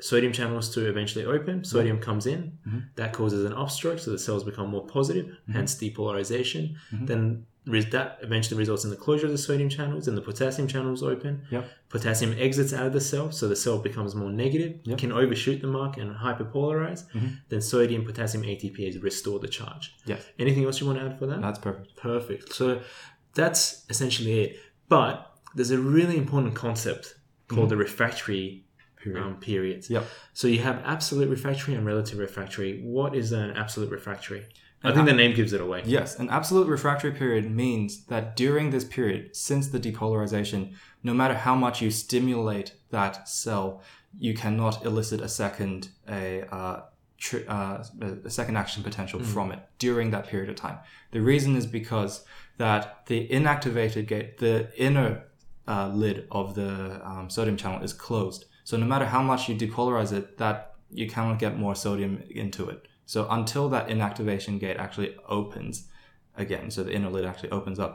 sodium 0.00 0.32
channels 0.32 0.68
to 0.74 0.86
eventually 0.88 1.24
open. 1.24 1.64
Sodium 1.64 1.98
comes 1.98 2.26
in, 2.26 2.58
Mhm. 2.68 2.84
that 2.96 3.12
causes 3.12 3.44
an 3.44 3.52
upstroke, 3.52 3.98
so 4.00 4.10
the 4.10 4.18
cells 4.18 4.44
become 4.44 4.68
more 4.70 4.86
positive, 4.86 5.34
hence 5.50 5.74
depolarization. 5.74 6.74
Then 6.92 7.46
re- 7.66 7.80
that 7.80 8.18
eventually 8.22 8.56
results 8.58 8.84
in 8.84 8.90
the 8.90 8.96
closure 8.96 9.26
of 9.26 9.32
the 9.32 9.38
sodium 9.38 9.68
channels, 9.68 10.06
and 10.06 10.16
the 10.16 10.20
potassium 10.20 10.68
channels 10.68 11.02
open. 11.02 11.42
Yep. 11.50 11.68
Potassium 11.88 12.32
exits 12.38 12.72
out 12.72 12.86
of 12.86 12.92
the 12.92 13.00
cell, 13.00 13.32
so 13.32 13.48
the 13.48 13.56
cell 13.56 13.78
becomes 13.78 14.14
more 14.14 14.30
negative, 14.30 14.74
Yep. 14.84 14.98
can 14.98 15.10
overshoot 15.12 15.60
the 15.62 15.66
mark 15.66 15.96
and 15.96 16.14
hyperpolarize. 16.14 17.10
Mhm. 17.12 17.38
Then 17.48 17.60
sodium 17.60 18.04
potassium 18.04 18.44
ATP 18.44 18.84
ATPase 18.86 19.02
restore 19.02 19.38
the 19.40 19.48
charge. 19.48 19.94
Yes. 20.04 20.24
Anything 20.38 20.64
else 20.64 20.80
you 20.80 20.86
want 20.86 20.98
to 21.00 21.04
add 21.06 21.18
for 21.18 21.26
that? 21.26 21.40
That's 21.40 21.58
perfect. 21.58 21.96
Perfect. 21.96 22.52
So 22.52 22.82
that's 23.34 23.84
essentially 23.90 24.40
it. 24.40 24.60
But 24.88 25.26
there's 25.54 25.70
a 25.72 25.78
really 25.78 26.16
important 26.18 26.54
concept 26.54 27.16
called 27.48 27.70
the 27.70 27.76
refractory 27.76 28.64
Period. 29.02 29.22
um, 29.22 29.36
periods. 29.36 29.88
Yep. 29.88 30.04
So 30.32 30.48
you 30.48 30.60
have 30.60 30.82
absolute 30.84 31.28
refractory 31.28 31.74
and 31.74 31.86
relative 31.86 32.18
refractory. 32.18 32.80
What 32.82 33.14
is 33.14 33.32
an 33.32 33.50
absolute 33.52 33.90
refractory? 33.90 34.46
I 34.84 34.92
think 34.92 35.06
the 35.06 35.14
name 35.14 35.34
gives 35.34 35.52
it 35.52 35.60
away. 35.60 35.82
Yes, 35.84 36.18
an 36.18 36.30
absolute 36.30 36.68
refractory 36.68 37.10
period 37.10 37.50
means 37.50 38.04
that 38.06 38.36
during 38.36 38.70
this 38.70 38.84
period, 38.84 39.34
since 39.34 39.68
the 39.68 39.80
depolarization, 39.80 40.74
no 41.02 41.12
matter 41.12 41.34
how 41.34 41.54
much 41.56 41.82
you 41.82 41.90
stimulate 41.90 42.72
that 42.90 43.28
cell, 43.28 43.82
you 44.18 44.34
cannot 44.34 44.84
elicit 44.84 45.20
a 45.20 45.28
second 45.28 45.88
a 46.08 46.42
uh, 46.54 46.82
uh, 47.48 47.82
a 48.24 48.30
second 48.30 48.56
action 48.56 48.82
potential 48.82 49.20
from 49.20 49.50
it 49.50 49.60
during 49.78 50.10
that 50.10 50.26
period 50.28 50.50
of 50.50 50.56
time. 50.56 50.78
The 51.12 51.20
reason 51.20 51.56
is 51.56 51.66
because 51.66 52.24
that 52.58 53.06
the 53.06 53.26
inactivated 53.28 54.06
gate, 54.06 54.38
the 54.38 54.68
inner 54.76 55.24
uh, 55.66 55.88
lid 55.88 56.28
of 56.30 56.54
the 56.54 57.00
um, 57.04 57.28
sodium 57.30 57.56
channel 57.56 57.82
is 57.82 57.92
closed. 57.92 58.44
So 58.68 58.72
no 58.76 58.86
matter 58.92 59.06
how 59.14 59.22
much 59.22 59.48
you 59.48 59.54
depolarize 59.64 60.12
it, 60.18 60.38
that 60.38 60.56
you 61.00 61.06
cannot 61.14 61.38
get 61.44 61.52
more 61.64 61.74
sodium 61.84 62.12
into 62.42 62.62
it. 62.72 62.78
So 63.12 63.18
until 63.38 63.64
that 63.74 63.84
inactivation 63.94 64.58
gate 64.64 64.76
actually 64.86 65.10
opens 65.38 65.74
again, 66.44 66.70
so 66.74 66.82
the 66.82 66.92
inner 66.92 67.08
lid 67.16 67.24
actually 67.24 67.50
opens 67.58 67.78
up, 67.78 67.92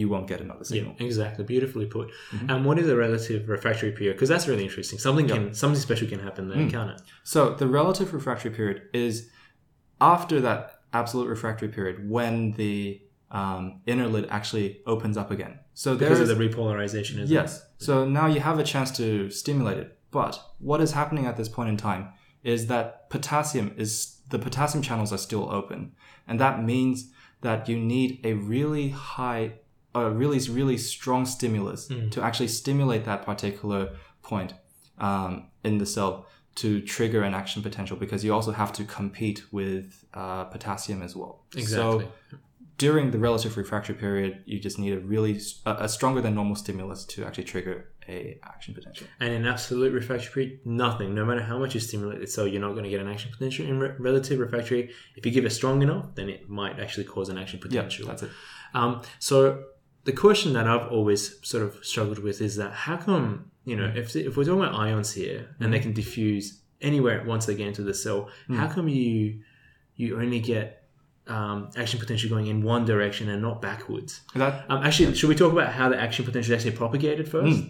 you 0.00 0.06
won't 0.12 0.26
get 0.32 0.40
another 0.46 0.60
Yeah, 0.60 0.74
signal. 0.74 0.94
exactly. 1.08 1.44
Beautifully 1.54 1.86
put. 1.86 2.06
Mm-hmm. 2.32 2.50
And 2.50 2.58
what 2.66 2.78
is 2.78 2.88
a 2.94 2.96
relative 3.06 3.48
refractory 3.48 3.92
period? 3.92 4.14
Because 4.16 4.28
that's 4.28 4.46
really 4.50 4.64
interesting. 4.68 4.98
Something 4.98 5.26
can 5.32 5.54
something 5.62 5.80
special 5.88 6.06
can 6.14 6.20
happen 6.28 6.44
Mm. 6.46 6.52
there, 6.54 6.70
can't 6.76 6.90
it? 6.94 7.00
So 7.24 7.40
the 7.62 7.66
relative 7.80 8.08
refractory 8.18 8.50
period 8.58 8.78
is 9.06 9.30
after 10.00 10.36
that 10.42 10.60
absolute 10.92 11.28
refractory 11.36 11.68
period 11.68 11.96
when 12.16 12.52
the 12.52 13.00
um, 13.30 13.80
inner 13.86 14.08
lid 14.14 14.26
actually 14.38 14.82
opens 14.86 15.16
up 15.16 15.30
again. 15.36 15.54
So 15.72 15.96
because 15.96 16.20
of 16.20 16.28
the 16.28 16.34
repolarization. 16.46 17.14
Isn't 17.22 17.28
Yes. 17.38 17.50
So 17.78 18.06
now 18.18 18.26
you 18.34 18.40
have 18.40 18.58
a 18.58 18.66
chance 18.72 18.90
to 19.00 19.30
stimulate 19.30 19.78
it. 19.78 19.98
But 20.12 20.40
what 20.58 20.80
is 20.80 20.92
happening 20.92 21.26
at 21.26 21.36
this 21.36 21.48
point 21.48 21.70
in 21.70 21.76
time 21.76 22.10
is 22.44 22.68
that 22.68 23.10
potassium 23.10 23.74
is 23.76 24.18
the 24.28 24.38
potassium 24.38 24.82
channels 24.82 25.12
are 25.12 25.18
still 25.18 25.50
open. 25.50 25.92
And 26.28 26.38
that 26.38 26.62
means 26.62 27.10
that 27.40 27.68
you 27.68 27.76
need 27.78 28.20
a 28.24 28.34
really 28.34 28.90
high 28.90 29.54
a 29.94 30.08
really 30.08 30.38
really 30.48 30.78
strong 30.78 31.26
stimulus 31.26 31.90
to 32.12 32.22
actually 32.22 32.48
stimulate 32.48 33.04
that 33.04 33.26
particular 33.26 33.90
point 34.22 34.54
um, 34.98 35.48
in 35.64 35.78
the 35.78 35.84
cell 35.84 36.26
to 36.54 36.80
trigger 36.80 37.22
an 37.22 37.34
action 37.34 37.62
potential 37.62 37.96
because 37.96 38.24
you 38.24 38.32
also 38.32 38.52
have 38.52 38.72
to 38.72 38.84
compete 38.84 39.42
with 39.52 40.04
uh, 40.14 40.44
potassium 40.44 41.02
as 41.02 41.16
well. 41.16 41.44
Exactly. 41.56 42.06
So 42.06 42.38
during 42.78 43.10
the 43.10 43.18
relative 43.18 43.56
refractory 43.56 43.94
period, 43.94 44.42
you 44.46 44.58
just 44.58 44.78
need 44.78 44.92
a 44.92 44.98
really 45.00 45.40
a, 45.66 45.76
a 45.80 45.88
stronger 45.88 46.20
than 46.20 46.34
normal 46.34 46.56
stimulus 46.56 47.04
to 47.06 47.24
actually 47.24 47.44
trigger 47.44 47.91
a 48.08 48.38
action 48.44 48.74
potential. 48.74 49.06
And 49.20 49.32
in 49.32 49.46
absolute 49.46 49.92
refractory 49.92 50.60
nothing. 50.64 51.14
No 51.14 51.24
matter 51.24 51.42
how 51.42 51.58
much 51.58 51.74
you 51.74 51.80
stimulate 51.80 52.20
the 52.20 52.26
cell, 52.26 52.46
you're 52.46 52.60
not 52.60 52.72
going 52.72 52.84
to 52.84 52.90
get 52.90 53.00
an 53.00 53.08
action 53.08 53.30
potential. 53.30 53.66
In 53.66 53.78
re- 53.78 53.94
relative 53.98 54.38
refractory, 54.40 54.90
if 55.16 55.24
you 55.26 55.32
give 55.32 55.44
it 55.44 55.50
strong 55.50 55.82
enough, 55.82 56.14
then 56.14 56.28
it 56.28 56.48
might 56.48 56.78
actually 56.80 57.04
cause 57.04 57.28
an 57.28 57.38
action 57.38 57.58
Yeah, 57.62 57.82
potential. 57.82 58.06
that's 58.08 58.22
it. 58.24 58.30
Um, 58.74 59.02
so 59.18 59.64
the 60.04 60.12
question 60.12 60.52
that 60.54 60.66
I've 60.66 60.90
always 60.90 61.38
sort 61.46 61.62
of 61.62 61.84
struggled 61.84 62.18
with 62.18 62.40
is 62.40 62.56
that 62.56 62.72
how 62.72 62.96
come 62.96 63.50
you 63.64 63.76
know 63.76 63.92
if 63.94 64.16
if 64.16 64.36
we're 64.36 64.44
talking 64.44 64.60
about 64.64 64.74
ions 64.74 65.12
here 65.12 65.54
and 65.60 65.72
they 65.72 65.78
can 65.78 65.92
diffuse 65.92 66.60
anywhere 66.80 67.22
once 67.24 67.46
they 67.46 67.54
get 67.54 67.68
into 67.68 67.82
the 67.82 67.94
cell, 67.94 68.28
how 68.48 68.66
come 68.68 68.88
you 68.88 69.40
you 69.94 70.18
only 70.20 70.40
get 70.40 70.78
um, 71.28 71.70
action 71.76 72.00
potential 72.00 72.28
going 72.28 72.48
in 72.48 72.62
one 72.62 72.84
direction 72.84 73.28
and 73.28 73.40
not 73.40 73.62
backwards? 73.62 74.22
That 74.34 74.64
Um, 74.68 74.82
actually, 74.82 75.14
should 75.14 75.28
we 75.28 75.36
talk 75.36 75.52
about 75.52 75.72
how 75.72 75.88
the 75.88 76.00
action 76.00 76.24
potential 76.24 76.52
is 76.54 76.58
actually 76.58 76.76
propagated 76.76 77.28
first? 77.28 77.62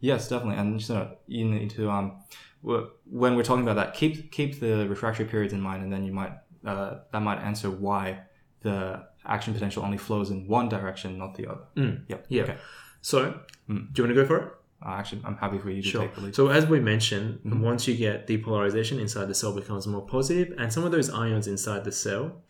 Yes, 0.00 0.28
definitely. 0.28 0.56
And 0.60 0.80
so 0.82 1.16
you 1.26 1.44
need 1.44 1.70
to 1.70 1.90
um, 1.90 2.22
when 2.62 3.36
we're 3.36 3.42
talking 3.44 3.62
about 3.62 3.76
that, 3.76 3.94
keep 3.94 4.32
keep 4.32 4.60
the 4.60 4.88
refractory 4.88 5.26
periods 5.26 5.52
in 5.52 5.60
mind, 5.60 5.82
and 5.82 5.92
then 5.92 6.04
you 6.04 6.12
might 6.12 6.32
uh, 6.66 6.98
that 7.12 7.20
might 7.22 7.38
answer 7.38 7.70
why 7.70 8.20
the 8.60 9.04
action 9.24 9.52
potential 9.54 9.84
only 9.84 9.98
flows 9.98 10.30
in 10.30 10.46
one 10.48 10.68
direction, 10.68 11.18
not 11.18 11.34
the 11.36 11.46
other. 11.46 11.64
Yep. 12.08 12.26
Yeah. 12.28 12.42
Okay. 12.42 12.56
So, 13.00 13.40
do 13.68 13.74
you 13.74 14.02
want 14.04 14.08
to 14.10 14.14
go 14.14 14.26
for 14.26 14.36
it? 14.38 14.52
Uh, 14.84 14.90
actually, 14.90 15.20
I'm 15.24 15.36
happy 15.36 15.58
for 15.58 15.70
you 15.70 15.82
to 15.82 15.88
Sure. 15.88 16.02
take 16.02 16.14
the 16.14 16.20
lead. 16.20 16.34
So 16.36 16.48
as 16.48 16.66
we 16.66 16.78
mentioned, 16.80 17.40
once 17.44 17.88
you 17.88 17.96
get 17.96 18.26
depolarization 18.28 19.00
inside 19.00 19.26
the 19.26 19.34
cell 19.34 19.52
becomes 19.54 19.86
more 19.88 20.06
positive, 20.06 20.54
and 20.58 20.72
some 20.72 20.84
of 20.84 20.92
those 20.92 21.10
ions 21.10 21.46
inside 21.48 21.82
the 21.84 21.92
cell 21.92 22.42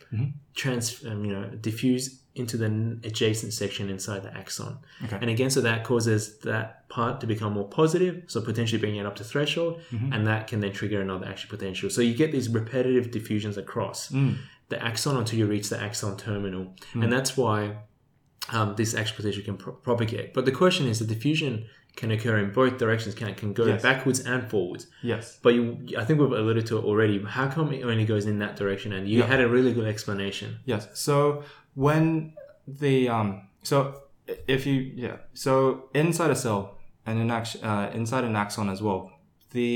trans, 0.54 1.04
um, 1.06 1.24
you 1.24 1.32
know, 1.32 1.48
diffuse 1.60 2.20
into 2.38 2.56
the 2.56 2.98
adjacent 3.04 3.52
section 3.52 3.88
inside 3.88 4.22
the 4.22 4.36
axon. 4.36 4.78
Okay. 5.04 5.18
And 5.20 5.30
again, 5.30 5.50
so 5.50 5.60
that 5.60 5.84
causes 5.84 6.38
that 6.38 6.88
part 6.88 7.20
to 7.20 7.26
become 7.26 7.52
more 7.52 7.68
positive, 7.68 8.24
so 8.26 8.40
potentially 8.40 8.80
bringing 8.80 9.00
it 9.00 9.06
up 9.06 9.16
to 9.16 9.24
threshold, 9.24 9.80
mm-hmm. 9.90 10.12
and 10.12 10.26
that 10.26 10.46
can 10.46 10.60
then 10.60 10.72
trigger 10.72 11.00
another 11.00 11.26
action 11.26 11.48
potential. 11.48 11.90
So 11.90 12.00
you 12.00 12.14
get 12.14 12.32
these 12.32 12.48
repetitive 12.48 13.10
diffusions 13.10 13.56
across 13.56 14.10
mm. 14.10 14.36
the 14.68 14.82
axon 14.82 15.16
until 15.16 15.38
you 15.38 15.46
reach 15.46 15.68
the 15.68 15.80
axon 15.80 16.16
terminal, 16.16 16.74
mm. 16.94 17.02
and 17.02 17.12
that's 17.12 17.36
why 17.36 17.76
um, 18.50 18.74
this 18.76 18.94
action 18.94 19.16
potential 19.16 19.42
can 19.42 19.56
pro- 19.56 19.74
propagate. 19.74 20.34
But 20.34 20.44
the 20.44 20.52
question 20.52 20.86
is, 20.86 20.98
the 20.98 21.04
diffusion 21.04 21.66
can 22.00 22.10
occur 22.16 22.36
in 22.44 22.48
both 22.60 22.74
directions, 22.84 23.12
can 23.20 23.34
can 23.40 23.50
go 23.60 23.64
Yes. 23.66 23.82
backwards 23.88 24.20
and 24.32 24.40
forwards. 24.52 24.84
yes. 25.12 25.24
But 25.44 25.52
you, 25.56 25.62
I 26.00 26.04
think 26.04 26.16
we've 26.20 26.36
alluded 26.42 26.64
to 26.70 26.74
it 26.78 26.84
already. 26.90 27.16
How 27.38 27.46
come 27.54 27.66
it 27.76 27.82
only 27.90 28.06
goes 28.12 28.24
in 28.32 28.36
that 28.44 28.54
direction? 28.62 28.88
And 28.96 29.02
you 29.12 29.18
Yeah. 29.18 29.26
had 29.32 29.40
a 29.46 29.48
really 29.56 29.72
good 29.78 29.88
explanation. 29.94 30.48
Yes. 30.72 30.82
So 31.06 31.14
when 31.86 32.04
the 32.82 32.94
um 33.16 33.28
so 33.70 33.78
if 34.56 34.60
you 34.68 34.76
yeah 35.06 35.16
so 35.44 35.54
inside 36.02 36.30
a 36.30 36.36
cell 36.44 36.62
and 37.06 37.14
in 37.24 37.28
act- 37.38 37.62
uh, 37.70 37.86
inside 38.00 38.24
an 38.30 38.36
axon 38.44 38.66
as 38.74 38.80
well, 38.86 39.00
the 39.56 39.70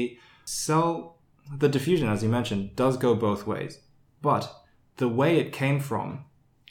cell 0.44 0.90
the 1.62 1.68
diffusion 1.76 2.06
as 2.14 2.22
you 2.24 2.28
mentioned 2.38 2.62
does 2.76 2.94
go 3.06 3.10
both 3.28 3.42
ways, 3.52 3.72
but 4.20 4.44
the 5.02 5.08
way 5.20 5.30
it 5.42 5.48
came 5.62 5.78
from 5.80 6.06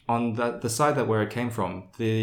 on 0.08 0.22
the 0.38 0.48
the 0.66 0.70
side 0.78 0.94
that 0.98 1.08
where 1.12 1.22
it 1.28 1.32
came 1.40 1.50
from 1.58 1.72
the 1.98 2.16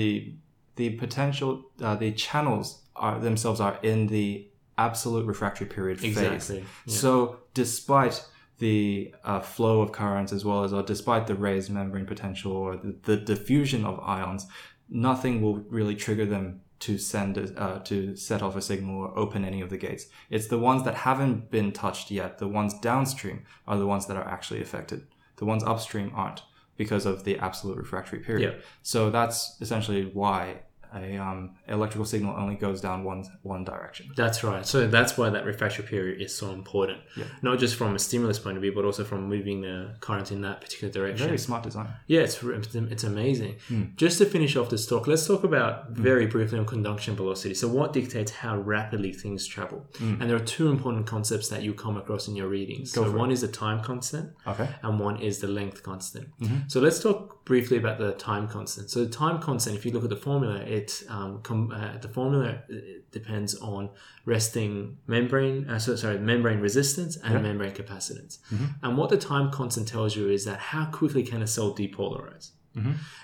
the 0.77 0.89
potential 1.05 1.51
uh, 1.87 1.97
the 2.05 2.11
channels 2.27 2.67
are 2.99 3.19
themselves 3.19 3.61
are 3.61 3.79
in 3.83 4.07
the 4.07 4.49
absolute 4.77 5.27
refractory 5.27 5.67
period 5.67 6.01
phase. 6.01 6.17
Exactly. 6.17 6.65
Yeah. 6.87 6.97
So, 6.97 7.41
despite 7.55 8.25
the 8.59 9.15
uh, 9.25 9.41
flow 9.41 9.81
of 9.83 9.93
currents, 9.93 10.33
as 10.33 10.45
well 10.45 10.65
as, 10.65 10.73
or 10.73 10.83
despite 10.83 11.27
the 11.27 11.35
raised 11.35 11.71
membrane 11.71 12.07
potential 12.07 12.53
or 12.53 12.77
the, 12.77 12.99
the 13.03 13.17
diffusion 13.17 13.85
of 13.85 14.01
ions, 14.01 14.47
nothing 14.89 15.43
will 15.43 15.57
really 15.69 15.95
trigger 15.95 16.27
them 16.27 16.61
to 16.81 16.97
send 16.97 17.37
a, 17.37 17.61
uh, 17.61 17.79
to 17.81 18.17
set 18.17 18.41
off 18.43 18.57
a 18.57 18.63
signal 18.63 19.01
or 19.01 19.19
open 19.19 19.45
any 19.45 19.61
of 19.61 19.71
the 19.71 19.77
gates. 19.77 20.07
It's 20.31 20.47
the 20.47 20.59
ones 20.59 20.85
that 20.85 20.95
haven't 20.95 21.51
been 21.51 21.73
touched 21.73 22.11
yet. 22.11 22.39
The 22.39 22.49
ones 22.49 22.75
downstream 22.79 23.45
are 23.67 23.77
the 23.77 23.87
ones 23.87 24.07
that 24.07 24.17
are 24.17 24.27
actually 24.27 24.63
affected. 24.63 25.07
The 25.37 25.45
ones 25.45 25.65
upstream 25.65 26.13
aren't 26.15 26.43
because 26.77 27.07
of 27.07 27.25
the 27.25 27.39
absolute 27.39 27.77
refractory 27.77 28.21
period. 28.21 28.55
Yeah. 28.55 28.61
So 28.83 29.11
that's 29.11 29.57
essentially 29.61 30.11
why 30.13 30.61
a 30.95 31.17
um, 31.17 31.57
electrical 31.67 32.05
signal 32.05 32.35
only 32.37 32.55
goes 32.55 32.81
down 32.81 33.05
one 33.05 33.25
one 33.43 33.65
direction. 33.65 34.11
That's 34.17 34.43
right. 34.45 34.67
So 34.67 34.87
that's 34.87 35.17
why 35.17 35.31
that 35.31 35.45
refractory 35.45 35.85
period 35.85 36.21
is 36.21 36.35
so 36.35 36.51
important. 36.51 37.01
Yeah. 37.17 37.25
Not 37.43 37.59
just 37.59 37.77
from 37.77 37.95
a 37.95 37.99
stimulus 37.99 38.39
point 38.39 38.57
of 38.57 38.63
view, 38.63 38.73
but 38.75 38.85
also 38.85 39.05
from 39.05 39.29
moving 39.29 39.61
the 39.61 39.95
current 40.01 40.33
in 40.33 40.43
that 40.43 40.61
particular 40.61 40.93
direction. 40.93 41.27
Very 41.27 41.39
smart 41.39 41.63
design. 41.63 41.89
Yeah, 42.07 42.21
it's 42.21 42.43
it's, 42.43 43.05
amazing. 43.05 43.57
Hmm. 43.69 43.85
Just 43.97 44.19
to 44.19 44.27
finish 44.27 44.57
off 44.57 44.71
this 44.71 44.87
talk, 44.87 45.07
let's 45.07 45.27
talk 45.27 45.45
about 45.45 45.91
very 45.91 46.27
briefly 46.27 46.59
on 46.59 46.67
conduction 46.67 47.17
velocity. 47.17 47.55
So, 47.55 47.69
what 47.69 47.93
dictates 47.93 48.31
how 48.31 48.59
rapidly 48.59 49.13
things 49.13 49.47
travel? 49.47 49.87
And 50.01 50.23
there 50.23 50.37
are 50.37 50.41
two 50.41 50.69
important 50.69 51.07
concepts 51.07 51.49
that 51.49 51.63
you 51.63 51.75
come 51.75 51.97
across 51.97 52.29
in 52.29 52.37
your 52.37 52.49
readings. 52.49 52.95
Hmm. 52.95 53.01
Go 53.01 53.11
so, 53.11 53.17
one 53.17 53.31
is 53.31 53.41
the 53.41 53.49
time 53.49 53.83
constant, 53.83 54.33
Okay. 54.47 54.69
and 54.83 54.99
one 54.99 55.21
is 55.21 55.41
the 55.41 55.49
length 55.49 55.83
constant. 55.83 56.29
Mm-hmm. 56.41 56.69
So, 56.69 56.81
let's 56.81 57.01
talk 57.01 57.45
briefly 57.45 57.77
about 57.77 57.99
the 57.99 58.13
time 58.13 58.49
constant. 58.49 58.91
So, 58.91 59.05
the 59.05 59.11
time 59.11 59.41
constant, 59.41 59.77
if 59.77 59.85
you 59.85 59.93
look 59.93 60.05
at 60.05 60.11
the 60.11 60.17
formula, 60.17 60.57
it 60.57 60.88
um, 61.09 61.41
com- 61.43 61.71
uh, 61.73 61.99
the 61.99 62.09
formula 62.09 62.49
uh, 62.71 62.75
depends 63.13 63.55
on 63.57 63.91
resting 64.25 64.99
membrane, 65.07 65.69
uh, 65.71 65.79
so, 65.79 65.97
sorry, 65.97 66.19
membrane 66.19 66.61
resistance 66.61 67.17
and 67.25 67.35
membrane 67.43 67.73
capacitance. 67.73 68.39
And 68.83 68.97
what 68.99 69.09
the 69.11 69.19
time 69.19 69.51
constant 69.51 69.87
tells 69.89 70.17
you 70.17 70.29
is 70.31 70.45
that 70.45 70.59
how 70.73 70.85
quickly 70.87 71.23
can 71.23 71.41
a 71.43 71.47
cell 71.47 71.75
depolarize. 71.75 72.51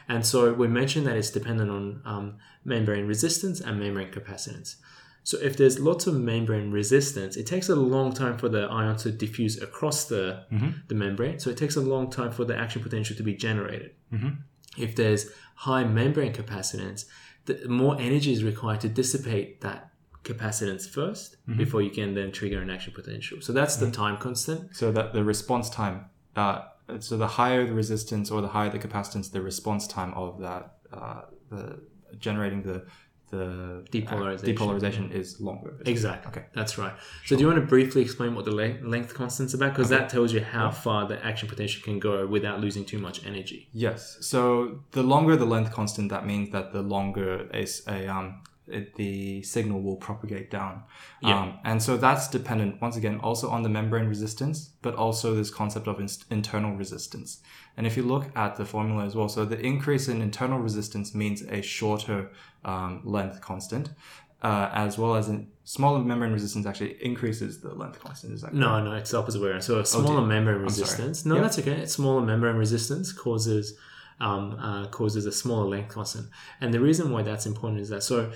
And 0.09 0.27
so 0.27 0.53
we 0.53 0.67
mentioned 0.67 1.07
that 1.07 1.17
it's 1.17 1.31
dependent 1.31 1.71
on 1.71 1.85
um, 2.05 2.27
membrane 2.65 3.07
resistance 3.07 3.61
and 3.61 3.79
membrane 3.79 4.11
capacitance. 4.11 4.77
So 5.23 5.39
if 5.41 5.57
there's 5.57 5.79
lots 5.79 6.07
of 6.07 6.15
membrane 6.17 6.71
resistance, 6.71 7.37
it 7.37 7.47
takes 7.47 7.69
a 7.71 7.77
long 7.77 8.13
time 8.13 8.37
for 8.37 8.49
the 8.51 8.63
ion 8.81 8.97
to 8.99 9.11
diffuse 9.11 9.55
across 9.63 9.99
the, 10.07 10.45
the 10.89 10.95
membrane. 10.95 11.39
So 11.39 11.51
it 11.51 11.57
takes 11.57 11.77
a 11.77 11.81
long 11.81 12.11
time 12.11 12.31
for 12.33 12.45
the 12.45 12.57
action 12.65 12.83
potential 12.83 13.17
to 13.17 13.23
be 13.23 13.35
generated. 13.35 13.93
If 14.77 14.97
there's 14.97 15.31
high 15.55 15.85
membrane 15.85 16.33
capacitance, 16.35 17.05
the 17.47 17.69
more 17.69 17.97
energy 18.01 18.33
is 18.33 18.43
required 18.43 18.81
to 18.83 18.89
dissipate 18.89 19.61
that 19.61 19.91
capacitance 20.25 20.89
1st 20.89 21.37
before 21.57 21.83
you 21.83 21.91
can 21.91 22.15
then 22.15 22.33
trigger 22.33 22.61
an 22.61 22.71
action 22.71 22.93
potential. 22.95 23.39
So 23.41 23.53
that's 23.53 23.77
the 23.77 23.91
time 23.91 24.17
constant. 24.17 24.75
So 24.75 24.91
that 24.93 25.13
the 25.13 25.23
response 25.23 25.69
time, 25.69 26.07
uh, 26.35 26.63
so 27.01 27.17
the 27.17 27.27
higher 27.27 27.67
the 27.67 27.75
resistance 27.75 28.31
or 28.31 28.41
the 28.41 28.49
higher 28.49 28.71
the 28.71 28.79
capacitance, 28.79 29.31
the 29.31 29.43
response 29.43 29.87
time 29.87 30.15
of 30.15 30.41
that, 30.41 30.77
uh, 30.93 31.23
the 31.51 31.81
generating 32.19 32.63
the 32.63 32.87
the 33.35 33.99
Depolarization, 33.99 34.49
depolarization 34.57 35.13
is 35.21 35.41
longer. 35.41 35.73
Exactly. 35.85 36.29
Okay. 36.31 36.45
That's 36.55 36.75
right. 36.79 36.95
So, 37.27 37.37
do 37.37 37.41
you 37.43 37.49
want 37.51 37.61
to 37.61 37.67
briefly 37.67 38.03
explain 38.03 38.35
what 38.37 38.45
the 38.45 38.55
le- 38.63 38.79
length 38.95 39.13
constant's 39.15 39.55
about? 39.55 39.71
Because 39.75 39.91
that 39.91 40.09
tells 40.09 40.33
you 40.33 40.41
how 40.57 40.71
far 40.71 41.01
the 41.09 41.19
action 41.25 41.49
potential 41.49 41.81
can 41.83 41.99
go 41.99 42.27
without 42.27 42.61
losing 42.61 42.85
too 42.85 42.99
much 42.99 43.17
energy. 43.27 43.69
Yes. 43.73 44.19
So 44.21 44.39
the 44.93 45.03
longer 45.03 45.35
the 45.37 45.47
length 45.47 45.73
constant, 45.73 46.07
that 46.11 46.25
means 46.27 46.51
that 46.51 46.73
the 46.73 46.83
longer 46.83 47.31
is 47.65 47.83
a 47.89 48.07
um 48.17 48.27
it, 48.67 48.95
the 48.95 49.43
signal 49.43 49.81
will 49.83 49.97
propagate 49.97 50.51
down. 50.51 50.83
Yeah. 51.23 51.39
Um, 51.41 51.59
and 51.65 51.83
so 51.83 51.97
that's 51.97 52.29
dependent 52.29 52.81
once 52.81 52.97
again 52.97 53.21
also 53.23 53.51
on 53.51 53.63
the 53.63 53.69
membrane 53.69 54.07
resistance, 54.09 54.71
but 54.83 54.95
also 54.95 55.35
this 55.35 55.51
concept 55.51 55.87
of 55.87 56.01
inst- 56.01 56.25
internal 56.31 56.75
resistance. 56.77 57.41
And 57.77 57.87
if 57.87 57.97
you 57.97 58.03
look 58.05 58.27
at 58.37 58.57
the 58.57 58.65
formula 58.65 59.05
as 59.05 59.15
well, 59.15 59.29
so 59.29 59.45
the 59.45 59.61
increase 59.61 60.09
in 60.09 60.23
internal 60.23 60.59
resistance 60.59 61.15
means 61.15 61.43
a 61.43 61.61
shorter 61.61 62.31
um, 62.65 63.03
length 63.05 63.41
constant. 63.41 63.91
Uh, 64.43 64.69
as 64.75 64.99
well 64.99 65.15
as 65.15 65.31
in 65.31 65.49
smaller 65.65 65.99
membrane 66.01 66.31
resistance 66.31 66.67
actually 66.67 67.03
increases 67.03 67.63
the 67.63 67.73
length 67.75 67.99
constant. 67.99 68.35
Is 68.35 68.43
that? 68.43 68.53
No, 68.53 68.79
no, 68.85 68.93
it's 68.93 69.11
the 69.13 69.19
opposite 69.19 69.41
way 69.41 69.49
around. 69.49 69.63
So, 69.63 69.79
a 69.79 69.87
smaller 69.87 70.21
dear. 70.21 70.27
membrane 70.27 70.57
Oh, 70.57 70.69
sorry. 70.69 70.81
resistance. 70.83 71.25
No, 71.25 71.37
Yep. 71.37 71.43
that's 71.43 71.59
okay. 71.61 71.87
Smaller 71.87 72.21
membrane 72.21 72.57
resistance 72.57 73.11
causes 73.11 73.75
um, 74.21 74.55
uh, 74.61 74.87
causes 74.89 75.25
a 75.27 75.33
smaller 75.33 75.67
length 75.67 75.89
constant. 75.95 76.29
And 76.61 76.73
the 76.75 76.79
reason 76.81 77.11
why 77.11 77.23
that's 77.23 77.47
important 77.47 77.81
is 77.81 77.89
that 77.89 78.03
so 78.03 78.31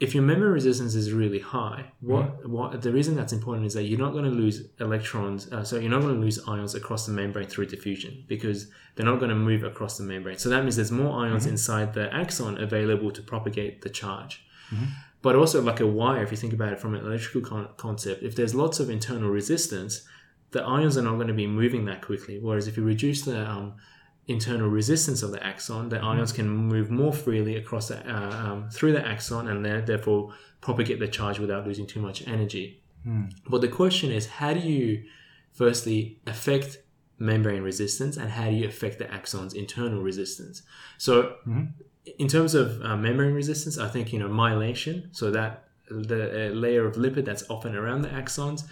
if 0.00 0.14
your 0.14 0.24
membrane 0.24 0.52
resistance 0.52 0.94
is 0.94 1.12
really 1.12 1.38
high, 1.38 1.84
what 2.00 2.48
what 2.48 2.80
the 2.80 2.90
reason 2.90 3.14
that's 3.14 3.34
important 3.34 3.66
is 3.66 3.74
that 3.74 3.84
you're 3.84 3.98
not 3.98 4.12
going 4.12 4.24
to 4.24 4.30
lose 4.30 4.68
electrons. 4.80 5.52
Uh, 5.52 5.62
so 5.62 5.78
you're 5.78 5.90
not 5.90 6.00
going 6.00 6.14
to 6.14 6.20
lose 6.20 6.38
ions 6.48 6.74
across 6.74 7.04
the 7.06 7.12
membrane 7.12 7.46
through 7.46 7.66
diffusion 7.66 8.24
because 8.26 8.68
they're 8.94 9.04
not 9.04 9.18
going 9.18 9.28
to 9.28 9.36
move 9.36 9.62
across 9.62 9.98
the 9.98 10.04
membrane. 10.04 10.38
So 10.38 10.48
that 10.48 10.62
means 10.62 10.76
there's 10.76 10.90
more 10.90 11.22
ions 11.24 11.44
inside 11.46 11.92
the 11.92 12.12
axon 12.14 12.56
available 12.58 13.10
to 13.10 13.22
propagate 13.22 13.82
the 13.82 13.90
charge. 13.90 14.42
But 15.22 15.36
also, 15.36 15.60
like 15.60 15.80
a 15.80 15.86
wire, 15.86 16.22
if 16.22 16.30
you 16.30 16.38
think 16.38 16.54
about 16.54 16.72
it 16.72 16.80
from 16.80 16.94
an 16.94 17.04
electrical 17.04 17.42
con- 17.42 17.68
concept, 17.76 18.22
if 18.22 18.34
there's 18.34 18.54
lots 18.54 18.80
of 18.80 18.88
internal 18.88 19.28
resistance, 19.28 20.08
the 20.52 20.62
ions 20.62 20.96
are 20.96 21.02
not 21.02 21.16
going 21.16 21.28
to 21.28 21.34
be 21.34 21.46
moving 21.46 21.84
that 21.84 22.00
quickly. 22.00 22.38
Whereas 22.38 22.66
if 22.66 22.78
you 22.78 22.84
reduce 22.84 23.20
the 23.22 23.46
um, 23.48 23.74
internal 24.26 24.68
resistance 24.68 25.22
of 25.22 25.32
the 25.32 25.44
axon, 25.44 25.88
the 25.88 25.98
ions 25.98 26.32
can 26.32 26.48
move 26.48 26.90
more 26.90 27.12
freely 27.12 27.56
across 27.56 27.88
the, 27.88 27.98
uh, 28.08 28.30
um, 28.30 28.70
through 28.70 28.92
the 28.92 29.06
axon 29.06 29.48
and 29.48 29.64
then 29.64 29.84
therefore 29.84 30.32
propagate 30.60 31.00
the 31.00 31.08
charge 31.08 31.38
without 31.38 31.66
losing 31.66 31.86
too 31.86 32.00
much 32.00 32.26
energy. 32.28 32.82
But 33.48 33.60
the 33.60 33.68
question 33.68 34.12
is, 34.12 34.26
how 34.26 34.52
do 34.54 34.60
you 34.60 35.04
firstly 35.52 36.20
affect 36.26 36.78
membrane 37.18 37.62
resistance 37.62 38.16
and 38.16 38.30
how 38.30 38.50
do 38.50 38.56
you 38.56 38.66
affect 38.68 38.98
the 38.98 39.12
axon's 39.12 39.54
internal 39.54 40.02
resistance? 40.02 40.62
So, 40.98 41.36
in 42.18 42.28
terms 42.28 42.54
of 42.54 42.80
uh, 42.82 42.96
membrane 42.96 43.34
resistance, 43.34 43.78
I 43.78 43.88
think 43.88 44.12
you 44.12 44.18
know 44.18 44.28
myelation, 44.28 45.08
so 45.12 45.30
that 45.30 45.64
the 45.90 46.50
uh, 46.50 46.54
layer 46.54 46.86
of 46.86 46.94
lipid 46.96 47.24
that's 47.24 47.44
often 47.50 47.74
around 47.74 48.02
the 48.02 48.08
axons 48.08 48.62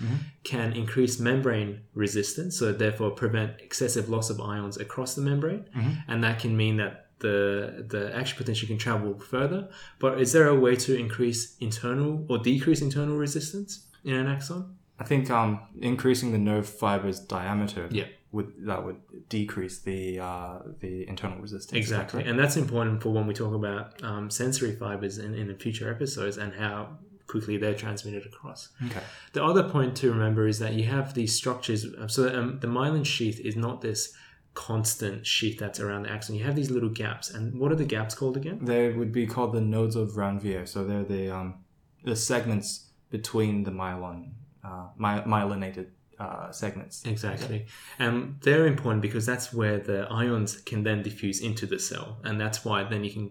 can 0.45 0.73
increase 0.73 1.19
membrane 1.19 1.81
resistance, 1.95 2.59
so 2.59 2.73
therefore 2.73 3.11
prevent 3.11 3.61
excessive 3.61 4.09
loss 4.09 4.31
of 4.31 4.41
ions 4.41 4.77
across 4.77 5.15
the 5.15 5.23
membrane, 5.23 5.65
and 6.09 6.23
that 6.25 6.39
can 6.39 6.57
mean 6.57 6.77
that 6.79 7.07
the 7.21 7.85
the 7.89 8.15
action 8.17 8.37
potential 8.37 8.69
can 8.69 8.79
travel 8.79 9.19
further. 9.19 9.69
But 9.99 10.21
is 10.21 10.33
there 10.33 10.49
a 10.49 10.55
way 10.55 10.77
to 10.77 10.97
increase 10.97 11.57
internal 11.61 12.25
or 12.29 12.39
decrease 12.39 12.81
internal 12.81 13.17
resistance 13.17 13.87
in 14.05 14.15
an 14.15 14.29
axon? 14.29 14.77
I 15.01 15.05
think 15.05 15.31
um, 15.31 15.61
increasing 15.81 16.33
the 16.33 16.39
nerve 16.39 16.69
fiber's 16.69 17.21
diameter 17.21 17.89
Yeah. 17.91 18.07
would 18.33 18.53
that 18.67 18.85
would 18.85 19.01
decrease 19.29 19.77
the 19.81 20.21
uh, 20.21 20.59
the 20.81 21.09
internal 21.09 21.39
resistance. 21.41 21.73
Is 21.85 21.91
that 21.91 22.03
Exactly, 22.05 22.23
and 22.29 22.39
that's 22.39 22.57
important 22.57 23.03
for 23.03 23.11
when 23.17 23.27
we 23.27 23.35
talk 23.35 23.55
about 23.55 24.03
um, 24.03 24.31
sensory 24.31 24.75
fibers 24.77 25.19
in, 25.19 25.35
in 25.35 25.47
the 25.49 25.55
future 25.55 25.89
episodes 25.91 26.37
and 26.39 26.53
how 26.55 26.99
quickly 27.29 27.57
they're 27.57 27.75
transmitted 27.75 28.27
across. 28.27 28.71
Okay. 28.87 29.03
The 29.33 29.45
other 29.45 29.63
point 29.63 29.97
to 29.99 30.11
remember 30.11 30.49
is 30.49 30.59
that 30.59 30.75
you 30.75 30.85
have 30.85 31.15
these 31.15 31.35
structures. 31.35 31.87
So 32.09 32.29
um, 32.37 32.59
the 32.61 32.67
myelin 32.67 33.07
sheath 33.07 33.39
is 33.41 33.55
not 33.55 33.81
this 33.81 34.13
constant 34.55 35.25
sheath 35.25 35.59
that's 35.59 35.79
around 35.79 36.03
the 36.03 36.11
axon. 36.11 36.35
You 36.35 36.45
have 36.45 36.57
these 36.57 36.71
little 36.71 36.89
gaps, 36.89 37.31
and 37.31 37.61
what 37.61 37.71
are 37.71 37.77
the 37.77 37.85
gaps 37.85 38.15
called 38.15 38.37
again? 38.37 38.65
They 38.65 38.91
would 38.91 39.13
be 39.13 39.27
called 39.27 39.53
the 39.53 39.61
nodes 39.61 39.95
of 39.95 40.13
Ranvier. 40.13 40.67
So 40.67 40.85
they're 40.85 41.05
the 41.05 41.31
um, 41.31 41.65
the 42.05 42.17
segments 42.17 42.87
between 43.11 43.65
the 43.65 43.71
myelin 43.71 44.33
uh, 44.65 44.89
my, 44.97 45.21
myelinated 45.21 45.87
uh, 46.19 46.51
segments. 46.51 47.05
Exactly, 47.05 47.67
and 47.99 48.37
they're 48.43 48.67
important 48.67 49.03
because 49.03 49.25
that's 49.27 49.53
where 49.53 49.79
the 49.79 50.07
ions 50.11 50.57
can 50.63 50.83
then 50.83 51.03
diffuse 51.03 51.41
into 51.41 51.67
the 51.67 51.79
cell, 51.79 52.19
and 52.25 52.41
that's 52.41 52.65
why 52.65 52.85
then 52.85 53.05
you 53.05 53.11
can 53.11 53.31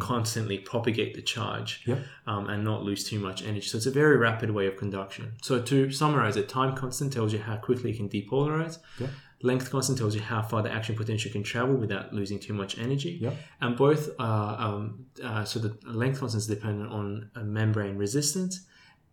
constantly 0.00 0.58
propagate 0.58 1.14
the 1.14 1.22
charge 1.22 1.82
Yep. 1.86 1.98
um, 2.26 2.48
and 2.48 2.64
not 2.64 2.82
lose 2.82 3.08
too 3.08 3.20
much 3.20 3.44
energy. 3.44 3.68
So 3.68 3.76
it's 3.76 3.86
a 3.86 3.90
very 3.92 4.16
rapid 4.16 4.50
way 4.50 4.66
of 4.66 4.76
conduction. 4.76 5.34
So 5.42 5.62
to 5.62 5.90
summarize 5.92 6.36
it, 6.36 6.48
time 6.48 6.74
constant 6.74 7.12
tells 7.12 7.32
you 7.32 7.38
how 7.38 7.56
quickly 7.56 7.90
it 7.92 7.96
can 7.96 8.08
depolarize. 8.08 8.78
Yep. 8.98 9.10
Length 9.42 9.70
constant 9.70 9.98
tells 9.98 10.14
you 10.14 10.22
how 10.22 10.42
far 10.42 10.62
the 10.62 10.72
action 10.72 10.96
potential 10.96 11.30
can 11.30 11.44
travel 11.44 11.76
without 11.76 12.12
losing 12.12 12.40
too 12.40 12.52
much 12.52 12.78
energy. 12.78 13.18
Yep. 13.20 13.36
And 13.60 13.76
both 13.76 14.10
are, 14.18 14.60
um, 14.60 15.06
uh, 15.22 15.44
so 15.44 15.60
the 15.60 15.76
length 15.88 16.18
constant 16.18 16.40
is 16.42 16.48
dependent 16.48 16.90
on 16.90 17.30
uh, 17.36 17.42
membrane 17.44 17.96
resistance 17.96 18.66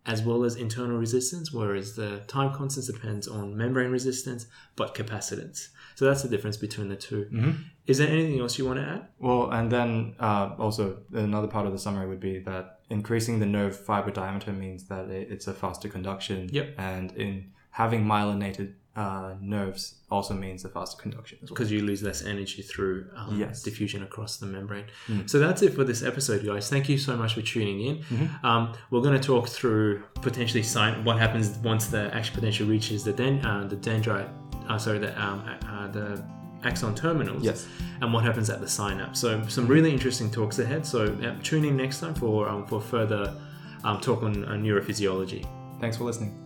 as 0.05 0.21
well 0.21 0.43
as 0.43 0.55
internal 0.55 0.97
resistance, 0.97 1.53
whereas 1.53 1.95
the 1.95 2.19
time 2.27 2.53
constant 2.53 2.85
depends 2.87 3.27
on 3.27 3.55
membrane 3.55 3.89
resistance 3.89 4.47
but 4.75 4.93
capacitance. 4.95 5.69
So 5.95 6.05
that's 6.05 6.23
the 6.23 6.29
difference 6.29 6.57
between 6.57 6.89
the 6.89 6.95
2 6.95 7.13
Mm-hmm. 7.31 7.51
Is 7.85 7.97
there 7.97 8.07
anything 8.07 8.39
else 8.39 8.57
you 8.57 8.65
want 8.65 8.79
to 8.79 8.85
add? 8.85 9.07
Well, 9.19 9.51
and 9.51 9.69
then 9.71 10.15
uh, 10.19 10.51
also 10.57 10.99
another 11.13 11.47
part 11.47 11.65
of 11.65 11.73
the 11.73 11.79
summary 11.79 12.07
would 12.07 12.19
be 12.19 12.39
that 12.39 12.79
increasing 12.89 13.39
the 13.39 13.45
nerve 13.45 13.77
fiber 13.77 14.09
diameter 14.11 14.53
means 14.53 14.85
that 14.85 15.09
it's 15.09 15.47
a 15.47 15.53
faster 15.53 15.89
conduction. 15.89 16.49
Yep. 16.51 16.75
And 16.77 17.11
in 17.13 17.51
having 17.71 18.05
myelinated 18.05 18.73
uh, 18.95 19.33
nerves 19.41 19.95
also 20.11 20.33
means 20.35 20.61
the 20.61 20.69
faster 20.69 21.01
conduction 21.01 21.39
as 21.41 21.49
well. 21.49 21.55
because 21.55 21.71
you 21.71 21.81
lose 21.81 22.03
less 22.03 22.23
energy 22.23 22.61
through 22.61 23.07
um, 23.15 23.39
Yes. 23.39 23.63
diffusion 23.63 24.03
across 24.03 24.37
the 24.37 24.45
membrane. 24.45 24.85
So 25.25 25.39
that's 25.39 25.61
it 25.63 25.73
for 25.73 25.83
this 25.83 26.03
episode, 26.03 26.45
guys. 26.45 26.69
Thank 26.69 26.87
you 26.89 26.97
so 26.99 27.17
much 27.17 27.33
for 27.33 27.41
tuning 27.41 27.81
in. 27.81 28.29
Um, 28.43 28.73
we're 28.91 29.01
going 29.01 29.19
to 29.19 29.27
talk 29.27 29.47
through 29.47 30.03
potentially 30.21 30.61
sign 30.63 31.03
what 31.03 31.17
happens 31.17 31.57
once 31.59 31.87
the 31.87 32.13
action 32.13 32.35
potential 32.35 32.67
reaches 32.67 33.03
the 33.03 33.13
den- 33.13 33.43
uh, 33.45 33.65
the 33.67 33.75
dendrite, 33.77 34.29
uh, 34.69 34.77
sorry, 34.77 34.99
the 34.99 35.11
um, 35.19 35.39
uh, 35.67 35.87
the 35.87 36.23
axon 36.63 36.93
terminals, 36.95 37.43
Yes. 37.43 37.67
and 38.01 38.13
what 38.13 38.23
happens 38.23 38.49
at 38.49 38.61
the 38.61 38.67
synapse. 38.69 39.19
So 39.19 39.41
some 39.47 39.65
really 39.67 39.91
interesting 39.91 40.29
talks 40.31 40.59
ahead. 40.59 40.85
So 40.85 41.07
tune 41.41 41.65
in 41.65 41.75
next 41.75 41.99
time 41.99 42.13
for 42.13 42.47
um, 42.47 42.65
for 42.67 42.79
further 42.79 43.35
um, 43.83 43.99
talk 44.01 44.21
on 44.23 44.45
uh, 44.45 44.49
neurophysiology. 44.51 45.45
Thanks 45.81 45.97
for 45.97 46.03
listening. 46.05 46.42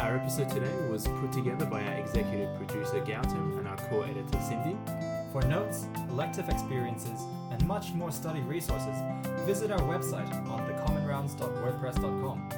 Our 0.00 0.16
episode 0.16 0.48
today 0.48 0.72
was 0.88 1.06
put 1.08 1.32
together 1.32 1.66
by 1.66 1.82
our 1.82 1.94
executive 1.94 2.54
producer 2.56 3.00
Gautam 3.00 3.58
and 3.58 3.66
our 3.66 3.76
core 3.88 4.04
editor 4.04 4.40
Cindy. 4.40 4.76
For 5.32 5.42
notes, 5.42 5.88
elective 6.08 6.48
experiences, 6.48 7.20
and 7.50 7.66
much 7.66 7.92
more 7.94 8.12
study 8.12 8.40
resources, 8.42 8.94
visit 9.44 9.72
our 9.72 9.80
website 9.80 10.32
on 10.48 10.60
thecommonrounds.wordpress.com 10.70 12.48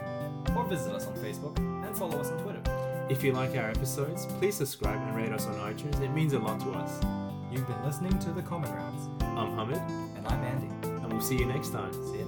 or 0.55 0.65
visit 0.67 0.93
us 0.93 1.07
on 1.07 1.15
Facebook 1.15 1.57
and 1.59 1.97
follow 1.97 2.21
us 2.21 2.31
on 2.31 2.43
Twitter. 2.43 2.61
If 3.09 3.25
you 3.25 3.33
like 3.33 3.57
our 3.57 3.71
episodes, 3.71 4.27
please 4.39 4.57
subscribe 4.57 5.01
and 5.01 5.17
rate 5.17 5.33
us 5.33 5.47
on 5.47 5.55
iTunes. 5.55 5.99
It 6.03 6.11
means 6.11 6.35
a 6.35 6.39
lot 6.39 6.61
to 6.61 6.71
us. 6.73 7.03
You've 7.51 7.67
been 7.67 7.83
listening 7.85 8.19
to 8.19 8.33
The 8.33 8.43
Common 8.43 8.71
Rounds, 8.71 9.09
I'm 9.23 9.57
Hamid, 9.57 9.79
and 9.79 10.29
I'm 10.29 10.45
Andy. 10.45 10.69
and 10.83 11.11
we'll 11.11 11.23
see 11.23 11.39
you 11.39 11.47
next 11.47 11.71
time. 11.71 11.91
See 11.93 12.19
you 12.19 12.20